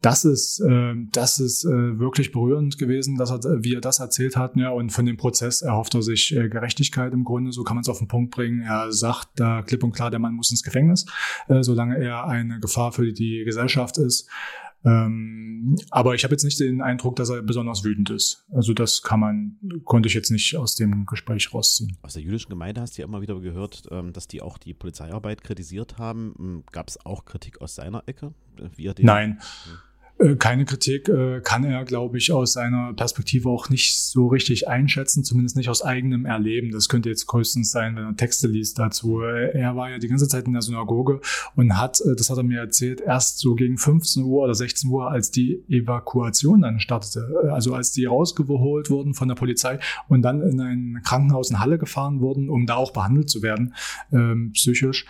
das 0.00 0.24
ist, 0.24 0.60
äh, 0.60 0.94
das 1.10 1.40
ist 1.40 1.64
äh, 1.64 1.98
wirklich 1.98 2.30
berührend 2.30 2.78
gewesen, 2.78 3.16
dass 3.16 3.30
er, 3.30 3.40
wie 3.64 3.74
er 3.74 3.80
das 3.80 3.98
erzählt 3.98 4.36
hat. 4.36 4.56
Ja, 4.56 4.70
und 4.70 4.90
von 4.90 5.04
dem 5.04 5.16
Prozess 5.16 5.60
erhofft 5.60 5.94
er 5.94 6.02
sich 6.02 6.34
äh, 6.36 6.48
Gerechtigkeit 6.48 7.12
im 7.12 7.24
Grunde. 7.24 7.50
So 7.50 7.64
kann 7.64 7.74
man 7.74 7.82
es 7.82 7.88
auf 7.88 7.98
den 7.98 8.06
Punkt 8.06 8.30
bringen. 8.30 8.60
Er 8.60 8.92
sagt 8.92 9.28
da 9.36 9.62
klipp 9.62 9.82
und 9.82 9.92
klar, 9.92 10.10
der 10.10 10.20
Mann 10.20 10.34
muss 10.34 10.52
ins 10.52 10.62
Gefängnis, 10.62 11.06
äh, 11.48 11.62
solange 11.62 11.98
er 11.98 12.26
eine 12.26 12.60
Gefahr 12.60 12.92
für 12.92 13.12
die 13.12 13.42
Gesellschaft 13.44 13.98
ist. 13.98 14.28
Ähm, 14.84 15.76
aber 15.90 16.14
ich 16.14 16.24
habe 16.24 16.34
jetzt 16.34 16.44
nicht 16.44 16.60
den 16.60 16.80
Eindruck, 16.80 17.16
dass 17.16 17.30
er 17.30 17.42
besonders 17.42 17.84
wütend 17.84 18.10
ist. 18.10 18.44
Also 18.52 18.72
das 18.72 19.02
kann 19.02 19.20
man, 19.20 19.56
konnte 19.84 20.06
ich 20.06 20.14
jetzt 20.14 20.30
nicht 20.30 20.56
aus 20.56 20.74
dem 20.76 21.04
Gespräch 21.06 21.52
rausziehen. 21.52 21.96
Aus 22.02 22.14
der 22.14 22.22
jüdischen 22.22 22.50
Gemeinde 22.50 22.80
hast 22.80 22.96
du 22.96 23.02
ja 23.02 23.08
immer 23.08 23.20
wieder 23.20 23.40
gehört, 23.40 23.82
ähm, 23.90 24.12
dass 24.12 24.28
die 24.28 24.40
auch 24.40 24.58
die 24.58 24.74
Polizeiarbeit 24.74 25.42
kritisiert 25.42 25.98
haben. 25.98 26.34
Ähm, 26.38 26.64
Gab 26.70 26.88
es 26.88 27.04
auch 27.04 27.24
Kritik 27.24 27.60
aus 27.60 27.74
seiner 27.74 28.04
Ecke? 28.06 28.32
Den 28.58 28.70
Nein. 29.06 29.40
Hm. 29.64 29.78
Äh, 30.18 30.36
keine 30.36 30.64
Kritik 30.64 31.08
äh, 31.08 31.40
kann 31.40 31.64
er, 31.64 31.84
glaube 31.84 32.18
ich, 32.18 32.32
aus 32.32 32.52
seiner 32.52 32.92
Perspektive 32.92 33.48
auch 33.48 33.68
nicht 33.68 33.98
so 33.98 34.26
richtig 34.26 34.68
einschätzen, 34.68 35.24
zumindest 35.24 35.56
nicht 35.56 35.68
aus 35.68 35.82
eigenem 35.82 36.26
Erleben. 36.26 36.72
Das 36.72 36.88
könnte 36.88 37.08
jetzt 37.08 37.26
größtens 37.26 37.70
sein, 37.70 37.96
wenn 37.96 38.04
er 38.04 38.16
Texte 38.16 38.48
liest 38.48 38.78
dazu. 38.78 39.22
Äh, 39.22 39.56
er 39.56 39.76
war 39.76 39.90
ja 39.90 39.98
die 39.98 40.08
ganze 40.08 40.28
Zeit 40.28 40.46
in 40.46 40.52
der 40.52 40.62
Synagoge 40.62 41.20
und 41.54 41.78
hat, 41.78 42.02
das 42.16 42.30
hat 42.30 42.36
er 42.36 42.42
mir 42.42 42.60
erzählt, 42.60 43.00
erst 43.00 43.38
so 43.38 43.54
gegen 43.54 43.78
15 43.78 44.24
Uhr 44.24 44.44
oder 44.44 44.54
16 44.54 44.90
Uhr, 44.90 45.10
als 45.10 45.30
die 45.30 45.62
Evakuation 45.68 46.62
dann 46.62 46.80
startete, 46.80 47.50
also 47.52 47.74
als 47.74 47.92
die 47.92 48.06
rausgeholt 48.06 48.90
wurden 48.90 49.14
von 49.14 49.28
der 49.28 49.34
Polizei 49.36 49.78
und 50.08 50.22
dann 50.22 50.42
in 50.42 50.60
ein 50.60 51.00
Krankenhaus 51.04 51.50
in 51.50 51.60
Halle 51.60 51.78
gefahren 51.78 52.20
wurden, 52.20 52.50
um 52.50 52.66
da 52.66 52.74
auch 52.74 52.92
behandelt 52.92 53.30
zu 53.30 53.42
werden, 53.42 53.74
ähm, 54.12 54.50
psychisch. 54.52 55.06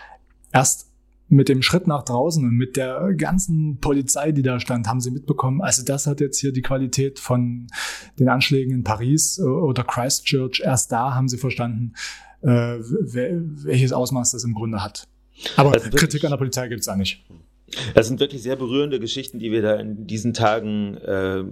Erst 0.52 0.87
mit 1.28 1.48
dem 1.48 1.62
Schritt 1.62 1.86
nach 1.86 2.04
draußen 2.04 2.42
und 2.44 2.56
mit 2.56 2.76
der 2.76 3.12
ganzen 3.14 3.78
Polizei, 3.80 4.32
die 4.32 4.42
da 4.42 4.60
stand, 4.60 4.88
haben 4.88 5.00
sie 5.00 5.10
mitbekommen, 5.10 5.60
also 5.60 5.84
das 5.84 6.06
hat 6.06 6.20
jetzt 6.20 6.38
hier 6.38 6.52
die 6.52 6.62
Qualität 6.62 7.18
von 7.18 7.66
den 8.18 8.28
Anschlägen 8.28 8.72
in 8.72 8.84
Paris 8.84 9.38
oder 9.40 9.84
Christchurch. 9.84 10.62
Erst 10.64 10.90
da 10.92 11.14
haben 11.14 11.28
sie 11.28 11.38
verstanden, 11.38 11.92
äh, 12.42 12.48
welches 12.48 13.92
Ausmaß 13.92 14.30
das 14.30 14.44
im 14.44 14.54
Grunde 14.54 14.82
hat. 14.82 15.06
Aber 15.56 15.72
also 15.72 15.90
Kritik 15.90 16.24
an 16.24 16.30
der 16.30 16.38
Polizei 16.38 16.68
gibt 16.68 16.80
es 16.80 16.86
da 16.86 16.96
nicht. 16.96 17.24
Das 17.94 18.08
sind 18.08 18.20
wirklich 18.20 18.42
sehr 18.42 18.56
berührende 18.56 18.98
Geschichten, 18.98 19.38
die 19.38 19.52
wir 19.52 19.62
da 19.62 19.74
in 19.74 20.06
diesen 20.06 20.32
Tagen 20.32 20.96
äh, 20.96 21.44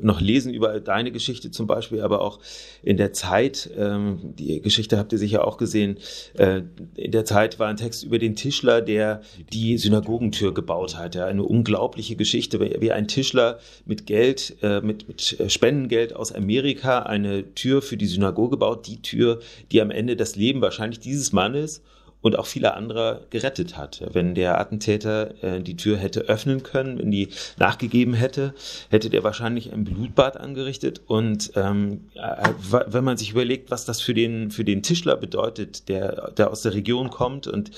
noch 0.00 0.20
lesen, 0.20 0.54
über 0.54 0.80
deine 0.80 1.12
Geschichte 1.12 1.50
zum 1.50 1.66
Beispiel, 1.66 2.00
aber 2.00 2.22
auch 2.22 2.40
in 2.82 2.96
der 2.96 3.12
Zeit, 3.12 3.70
ähm, 3.76 4.34
die 4.38 4.60
Geschichte 4.62 4.98
habt 4.98 5.12
ihr 5.12 5.18
sicher 5.18 5.46
auch 5.46 5.58
gesehen, 5.58 5.98
äh, 6.34 6.62
in 6.96 7.12
der 7.12 7.24
Zeit 7.24 7.58
war 7.58 7.68
ein 7.68 7.76
Text 7.76 8.04
über 8.04 8.18
den 8.18 8.36
Tischler, 8.36 8.80
der 8.80 9.20
die 9.52 9.76
Synagogentür 9.76 10.54
gebaut 10.54 10.96
hat. 10.96 11.14
Ja, 11.14 11.26
eine 11.26 11.42
unglaubliche 11.42 12.16
Geschichte, 12.16 12.60
wie 12.60 12.92
ein 12.92 13.08
Tischler 13.08 13.58
mit 13.84 14.06
Geld, 14.06 14.56
äh, 14.62 14.80
mit, 14.80 15.08
mit 15.08 15.36
Spendengeld 15.48 16.16
aus 16.16 16.32
Amerika 16.32 17.00
eine 17.00 17.54
Tür 17.54 17.82
für 17.82 17.96
die 17.96 18.06
Synagoge 18.06 18.56
baut, 18.56 18.86
die 18.86 19.02
Tür, 19.02 19.40
die 19.72 19.80
am 19.80 19.90
Ende 19.90 20.16
das 20.16 20.36
Leben 20.36 20.60
wahrscheinlich 20.62 21.00
dieses 21.00 21.32
Mannes 21.32 21.82
und 22.22 22.38
auch 22.38 22.46
viele 22.46 22.74
andere 22.74 23.26
gerettet 23.30 23.76
hat. 23.76 24.02
Wenn 24.12 24.34
der 24.34 24.60
Attentäter 24.60 25.42
äh, 25.42 25.60
die 25.60 25.76
Tür 25.76 25.96
hätte 25.96 26.20
öffnen 26.22 26.62
können, 26.62 26.98
wenn 26.98 27.10
die 27.10 27.28
nachgegeben 27.58 28.14
hätte, 28.14 28.54
hätte 28.90 29.10
der 29.10 29.24
wahrscheinlich 29.24 29.72
ein 29.72 29.84
Blutbad 29.84 30.36
angerichtet. 30.36 31.00
Und 31.06 31.52
ähm, 31.56 32.08
äh, 32.14 32.48
wenn 32.86 33.04
man 33.04 33.16
sich 33.16 33.30
überlegt, 33.30 33.70
was 33.70 33.84
das 33.84 34.00
für 34.00 34.14
den 34.14 34.50
für 34.50 34.64
den 34.64 34.82
Tischler 34.82 35.16
bedeutet, 35.16 35.88
der 35.88 36.30
der 36.32 36.50
aus 36.50 36.62
der 36.62 36.74
Region 36.74 37.10
kommt 37.10 37.46
und 37.46 37.70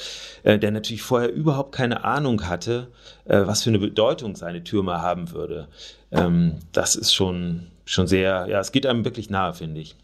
äh, 0.43 0.59
der 0.59 0.71
natürlich 0.71 1.03
vorher 1.03 1.33
überhaupt 1.33 1.73
keine 1.73 2.05
Ahnung 2.05 2.49
hatte, 2.49 2.89
äh, 3.25 3.43
was 3.47 3.63
für 3.63 3.71
eine 3.71 3.79
Bedeutung 3.79 4.37
seine 4.37 4.65
Tür 4.65 4.83
mal 4.83 5.01
haben 5.01 5.31
würde, 5.31 5.69
ähm, 6.11 6.57
das 6.73 6.97
ist 6.97 7.15
schon 7.15 7.69
schon 7.85 8.07
sehr, 8.07 8.47
ja, 8.49 8.61
es 8.61 8.73
geht 8.73 8.87
einem 8.87 9.05
wirklich 9.05 9.31
nahe, 9.31 9.55
finde 9.55 9.81
ich. 9.81 9.97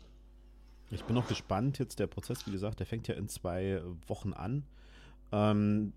Ich 0.91 1.05
bin 1.05 1.15
noch 1.15 1.29
gespannt. 1.29 1.79
Jetzt 1.79 1.99
der 1.99 2.07
Prozess, 2.07 2.47
wie 2.47 2.53
gesagt, 2.53 2.81
der 2.81 2.87
fängt 2.87 3.09
ja 3.09 3.15
in 3.15 3.29
zwei 3.29 3.83
Wochen 4.07 4.33
an. 4.33 4.65
Ähm, 5.33 5.93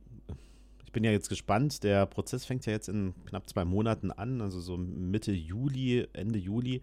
ich 0.85 0.91
bin 0.91 1.03
ja 1.03 1.11
jetzt 1.11 1.29
gespannt. 1.29 1.83
Der 1.83 2.05
Prozess 2.05 2.45
fängt 2.45 2.65
ja 2.65 2.73
jetzt 2.73 2.89
in 2.89 3.13
knapp 3.25 3.49
zwei 3.49 3.63
Monaten 3.63 4.11
an, 4.11 4.41
also 4.41 4.59
so 4.59 4.77
Mitte 4.77 5.31
Juli, 5.31 6.07
Ende 6.13 6.39
Juli. 6.39 6.81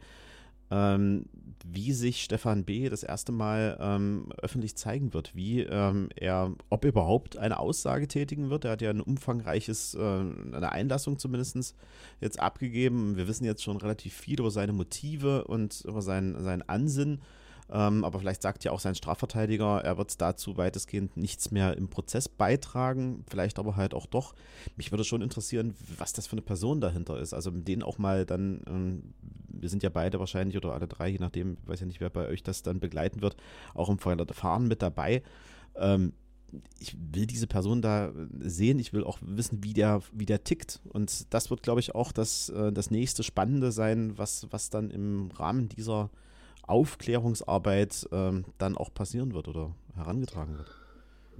Ähm, 0.70 1.24
wie 1.64 1.92
sich 1.92 2.22
Stefan 2.22 2.64
B. 2.64 2.90
das 2.90 3.02
erste 3.02 3.32
Mal 3.32 3.78
ähm, 3.80 4.30
öffentlich 4.42 4.76
zeigen 4.76 5.14
wird, 5.14 5.34
wie 5.34 5.62
ähm, 5.62 6.10
er, 6.14 6.54
ob 6.68 6.84
er 6.84 6.90
überhaupt 6.90 7.38
eine 7.38 7.58
Aussage 7.58 8.06
tätigen 8.06 8.50
wird. 8.50 8.66
Er 8.66 8.72
hat 8.72 8.82
ja 8.82 8.90
ein 8.90 9.00
umfangreiches, 9.00 9.94
äh, 9.94 9.98
eine 10.00 10.70
Einlassung 10.72 11.18
zumindest 11.18 11.74
jetzt 12.20 12.38
abgegeben. 12.38 13.16
Wir 13.16 13.28
wissen 13.28 13.46
jetzt 13.46 13.62
schon 13.62 13.78
relativ 13.78 14.12
viel 14.12 14.40
über 14.40 14.50
seine 14.50 14.74
Motive 14.74 15.44
und 15.44 15.82
über 15.86 16.02
sein, 16.02 16.36
sein 16.38 16.60
Ansinnen. 16.68 17.22
Ähm, 17.70 18.04
aber 18.04 18.18
vielleicht 18.18 18.42
sagt 18.42 18.64
ja 18.64 18.72
auch 18.72 18.80
sein 18.80 18.94
Strafverteidiger, 18.94 19.82
er 19.82 19.98
wird 19.98 20.20
dazu 20.20 20.56
weitestgehend 20.56 21.16
nichts 21.16 21.50
mehr 21.50 21.76
im 21.76 21.88
Prozess 21.88 22.28
beitragen, 22.28 23.24
vielleicht 23.28 23.58
aber 23.58 23.76
halt 23.76 23.94
auch 23.94 24.06
doch. 24.06 24.34
Mich 24.76 24.90
würde 24.90 25.04
schon 25.04 25.20
interessieren, 25.20 25.74
was 25.98 26.12
das 26.12 26.26
für 26.26 26.32
eine 26.32 26.42
Person 26.42 26.80
dahinter 26.80 27.18
ist. 27.18 27.34
Also 27.34 27.50
mit 27.50 27.68
denen 27.68 27.82
auch 27.82 27.98
mal 27.98 28.24
dann, 28.24 28.62
ähm, 28.66 29.14
wir 29.48 29.68
sind 29.68 29.82
ja 29.82 29.90
beide 29.90 30.18
wahrscheinlich 30.18 30.56
oder 30.56 30.72
alle 30.72 30.88
drei, 30.88 31.08
je 31.08 31.18
nachdem, 31.18 31.58
ich 31.62 31.68
weiß 31.68 31.80
ja 31.80 31.86
nicht, 31.86 32.00
wer 32.00 32.10
bei 32.10 32.26
euch 32.28 32.42
das 32.42 32.62
dann 32.62 32.80
begleiten 32.80 33.20
wird, 33.20 33.36
auch 33.74 33.90
im 33.90 33.98
Fahren 33.98 34.68
mit 34.68 34.80
dabei. 34.80 35.22
Ähm, 35.76 36.14
ich 36.78 36.96
will 37.12 37.26
diese 37.26 37.46
Person 37.46 37.82
da 37.82 38.10
sehen, 38.40 38.78
ich 38.78 38.94
will 38.94 39.04
auch 39.04 39.18
wissen, 39.20 39.62
wie 39.62 39.74
der, 39.74 40.00
wie 40.12 40.24
der 40.24 40.44
tickt. 40.44 40.80
Und 40.88 41.32
das 41.34 41.50
wird, 41.50 41.62
glaube 41.62 41.80
ich, 41.80 41.94
auch 41.94 42.12
das, 42.12 42.48
äh, 42.48 42.72
das 42.72 42.90
nächste 42.90 43.22
Spannende 43.22 43.72
sein, 43.72 44.16
was, 44.16 44.46
was 44.50 44.70
dann 44.70 44.90
im 44.90 45.30
Rahmen 45.32 45.68
dieser 45.68 46.08
Aufklärungsarbeit 46.68 48.08
ähm, 48.12 48.44
dann 48.58 48.76
auch 48.76 48.92
passieren 48.92 49.32
wird 49.34 49.48
oder 49.48 49.74
herangetragen 49.94 50.58
wird. 50.58 50.77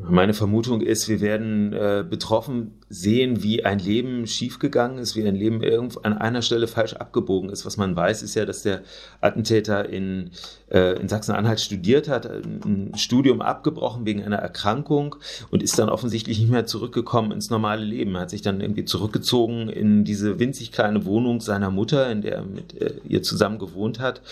Meine 0.01 0.33
Vermutung 0.33 0.81
ist, 0.81 1.09
wir 1.09 1.21
werden 1.21 1.73
äh, 1.73 2.05
betroffen 2.09 2.79
sehen, 2.89 3.43
wie 3.43 3.65
ein 3.65 3.81
Leben 3.81 4.29
schiefgegangen 4.29 4.99
ist, 4.99 5.17
wie 5.17 5.27
ein 5.27 5.35
Leben 5.35 5.61
irgendwo 5.61 5.99
an 6.01 6.13
einer 6.13 6.41
Stelle 6.41 6.69
falsch 6.69 6.95
abgebogen 6.95 7.51
ist. 7.51 7.67
Was 7.67 7.77
man 7.77 7.97
weiß, 7.97 8.23
ist 8.23 8.37
ja, 8.37 8.45
dass 8.45 8.63
der 8.63 8.83
Attentäter 9.21 9.89
in, 9.89 10.31
äh, 10.71 11.01
in 11.01 11.09
Sachsen-Anhalt 11.09 11.59
studiert 11.61 12.09
hat, 12.09 12.27
ein 12.27 12.93
Studium 12.95 13.43
abgebrochen 13.43 14.07
wegen 14.07 14.23
einer 14.23 14.37
Erkrankung 14.37 15.17
und 15.51 15.65
ist 15.65 15.77
dann 15.81 15.89
offensichtlich 15.89 16.39
nicht 16.39 16.51
mehr 16.51 16.65
zurückgekommen 16.65 17.33
ins 17.33 17.51
normale 17.51 17.85
Leben. 17.85 18.15
Er 18.15 18.21
hat 18.21 18.31
sich 18.31 18.43
dann 18.43 18.61
irgendwie 18.61 18.85
zurückgezogen 18.85 19.69
in 19.69 20.05
diese 20.05 20.39
winzig 20.39 20.71
kleine 20.71 21.07
Wohnung 21.07 21.41
seiner 21.41 21.73
Mutter, 21.73 22.09
in 22.09 22.23
der 22.23 22.37
er 22.37 22.45
mit 22.45 22.81
äh, 22.81 22.95
ihr 23.09 23.25
zusammen 23.25 23.59
gewohnt 23.59 23.99
hat 23.99 24.23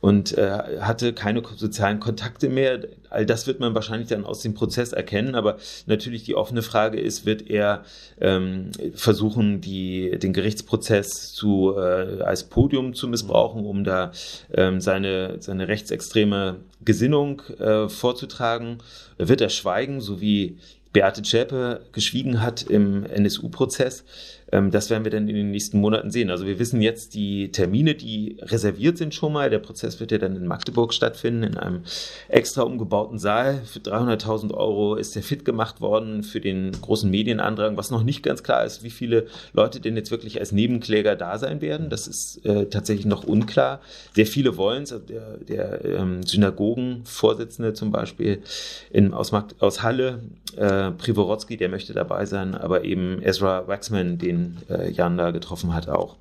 und 0.00 0.38
äh, 0.38 0.78
hatte 0.80 1.12
keine 1.12 1.42
sozialen 1.56 1.98
Kontakte 1.98 2.48
mehr. 2.48 2.78
All 3.10 3.26
das 3.26 3.46
wird 3.46 3.60
man 3.60 3.74
wahrscheinlich 3.74 4.08
dann 4.08 4.24
aus 4.24 4.40
dem 4.40 4.54
Prozess 4.54 4.92
erkennen, 4.92 5.34
aber 5.34 5.58
natürlich 5.86 6.24
die 6.24 6.34
offene 6.34 6.62
Frage 6.62 7.00
ist, 7.00 7.26
wird 7.26 7.48
er 7.48 7.84
ähm, 8.20 8.70
versuchen, 8.94 9.60
die, 9.60 10.18
den 10.18 10.32
Gerichtsprozess 10.32 11.32
zu, 11.32 11.74
äh, 11.76 12.22
als 12.22 12.44
Podium 12.44 12.94
zu 12.94 13.08
missbrauchen, 13.08 13.64
um 13.64 13.84
da 13.84 14.12
ähm, 14.52 14.80
seine, 14.80 15.36
seine 15.40 15.68
rechtsextreme 15.68 16.56
Gesinnung 16.84 17.42
äh, 17.58 17.88
vorzutragen. 17.88 18.78
Wird 19.18 19.40
er 19.40 19.48
schweigen, 19.48 20.00
so 20.00 20.20
wie 20.20 20.58
Beate 20.92 21.22
Zschäpe 21.22 21.82
geschwiegen 21.92 22.40
hat 22.40 22.62
im 22.62 23.04
NSU-Prozess. 23.04 24.04
Ähm, 24.52 24.70
das 24.70 24.90
werden 24.90 25.04
wir 25.04 25.10
dann 25.10 25.28
in 25.28 25.34
den 25.34 25.50
nächsten 25.50 25.80
Monaten 25.80 26.10
sehen. 26.10 26.30
Also 26.30 26.46
wir 26.46 26.58
wissen 26.58 26.80
jetzt 26.80 27.14
die 27.14 27.50
Termine, 27.50 27.94
die 27.94 28.38
reserviert 28.40 28.98
sind 28.98 29.14
schon 29.14 29.32
mal. 29.32 29.50
Der 29.50 29.58
Prozess 29.58 30.00
wird 30.00 30.12
ja 30.12 30.18
dann 30.18 30.36
in 30.36 30.46
Magdeburg 30.46 30.94
stattfinden, 30.94 31.42
in 31.42 31.56
einem 31.56 31.82
extra 32.28 32.62
umgebauten 32.62 33.18
Saal. 33.18 33.62
Für 33.64 33.80
300.000 33.80 34.54
Euro 34.54 34.94
ist 34.94 35.14
der 35.14 35.22
fit 35.22 35.44
gemacht 35.44 35.80
worden 35.80 36.22
für 36.22 36.40
den 36.40 36.72
großen 36.72 37.10
Medienandrang. 37.10 37.76
Was 37.76 37.90
noch 37.90 38.02
nicht 38.02 38.22
ganz 38.22 38.42
klar 38.42 38.64
ist, 38.64 38.82
wie 38.82 38.90
viele 38.90 39.26
Leute 39.52 39.80
denn 39.80 39.96
jetzt 39.96 40.10
wirklich 40.10 40.40
als 40.40 40.52
Nebenkläger 40.52 41.16
da 41.16 41.38
sein 41.38 41.60
werden. 41.60 41.90
Das 41.90 42.06
ist 42.06 42.44
äh, 42.44 42.66
tatsächlich 42.66 43.06
noch 43.06 43.24
unklar. 43.24 43.80
Sehr 44.14 44.26
viele 44.26 44.56
wollen 44.56 44.84
es. 44.84 44.92
Also 44.92 45.04
der, 45.04 45.36
der 45.38 45.84
ähm, 45.84 46.22
Synagogenvorsitzende 46.22 47.74
zum 47.74 47.92
Beispiel 47.92 48.42
in, 48.90 49.12
aus, 49.12 49.32
aus 49.58 49.82
Halle, 49.82 50.20
äh, 50.56 50.90
Privorotsky, 50.92 51.56
der 51.56 51.68
möchte 51.68 51.92
dabei 51.92 52.26
sein, 52.26 52.54
aber 52.54 52.84
eben 52.84 53.22
Ezra 53.22 53.68
Waxman, 53.68 54.18
den 54.18 54.37
den 54.38 54.56
äh, 54.68 54.90
Jan 54.90 55.18
da 55.18 55.30
getroffen 55.30 55.74
hat, 55.74 55.88
auch. 55.88 56.16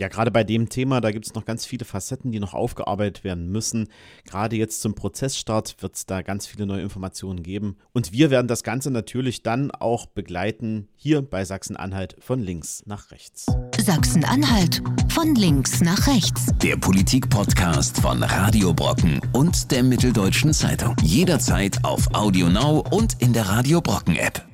Ja, 0.00 0.08
gerade 0.08 0.30
bei 0.30 0.44
dem 0.44 0.68
Thema, 0.68 1.00
da 1.00 1.10
gibt 1.10 1.26
es 1.26 1.34
noch 1.34 1.44
ganz 1.44 1.66
viele 1.66 1.84
Facetten, 1.84 2.30
die 2.30 2.40
noch 2.40 2.54
aufgearbeitet 2.54 3.22
werden 3.22 3.50
müssen. 3.50 3.88
Gerade 4.24 4.56
jetzt 4.56 4.80
zum 4.80 4.94
Prozessstart 4.94 5.76
wird 5.80 5.96
es 5.96 6.06
da 6.06 6.22
ganz 6.22 6.46
viele 6.46 6.64
neue 6.64 6.80
Informationen 6.80 7.42
geben. 7.42 7.76
Und 7.92 8.12
wir 8.12 8.30
werden 8.30 8.46
das 8.46 8.62
Ganze 8.62 8.90
natürlich 8.90 9.42
dann 9.42 9.70
auch 9.72 10.06
begleiten, 10.06 10.88
hier 10.96 11.20
bei 11.20 11.44
Sachsen-Anhalt 11.44 12.16
von 12.20 12.40
links 12.40 12.82
nach 12.86 13.10
rechts. 13.10 13.46
Sachsen-Anhalt 13.78 14.80
von 15.12 15.34
links 15.34 15.82
nach 15.82 16.06
rechts. 16.06 16.46
Der 16.62 16.76
Politik-Podcast 16.76 18.00
von 18.00 18.22
Radio 18.22 18.72
Brocken 18.72 19.20
und 19.34 19.70
der 19.70 19.82
Mitteldeutschen 19.82 20.54
Zeitung. 20.54 20.96
Jederzeit 21.02 21.84
auf 21.84 22.14
Audio 22.14 22.48
Now 22.48 22.84
und 22.90 23.20
in 23.20 23.34
der 23.34 23.48
Radio 23.48 23.82
Brocken-App. 23.82 24.49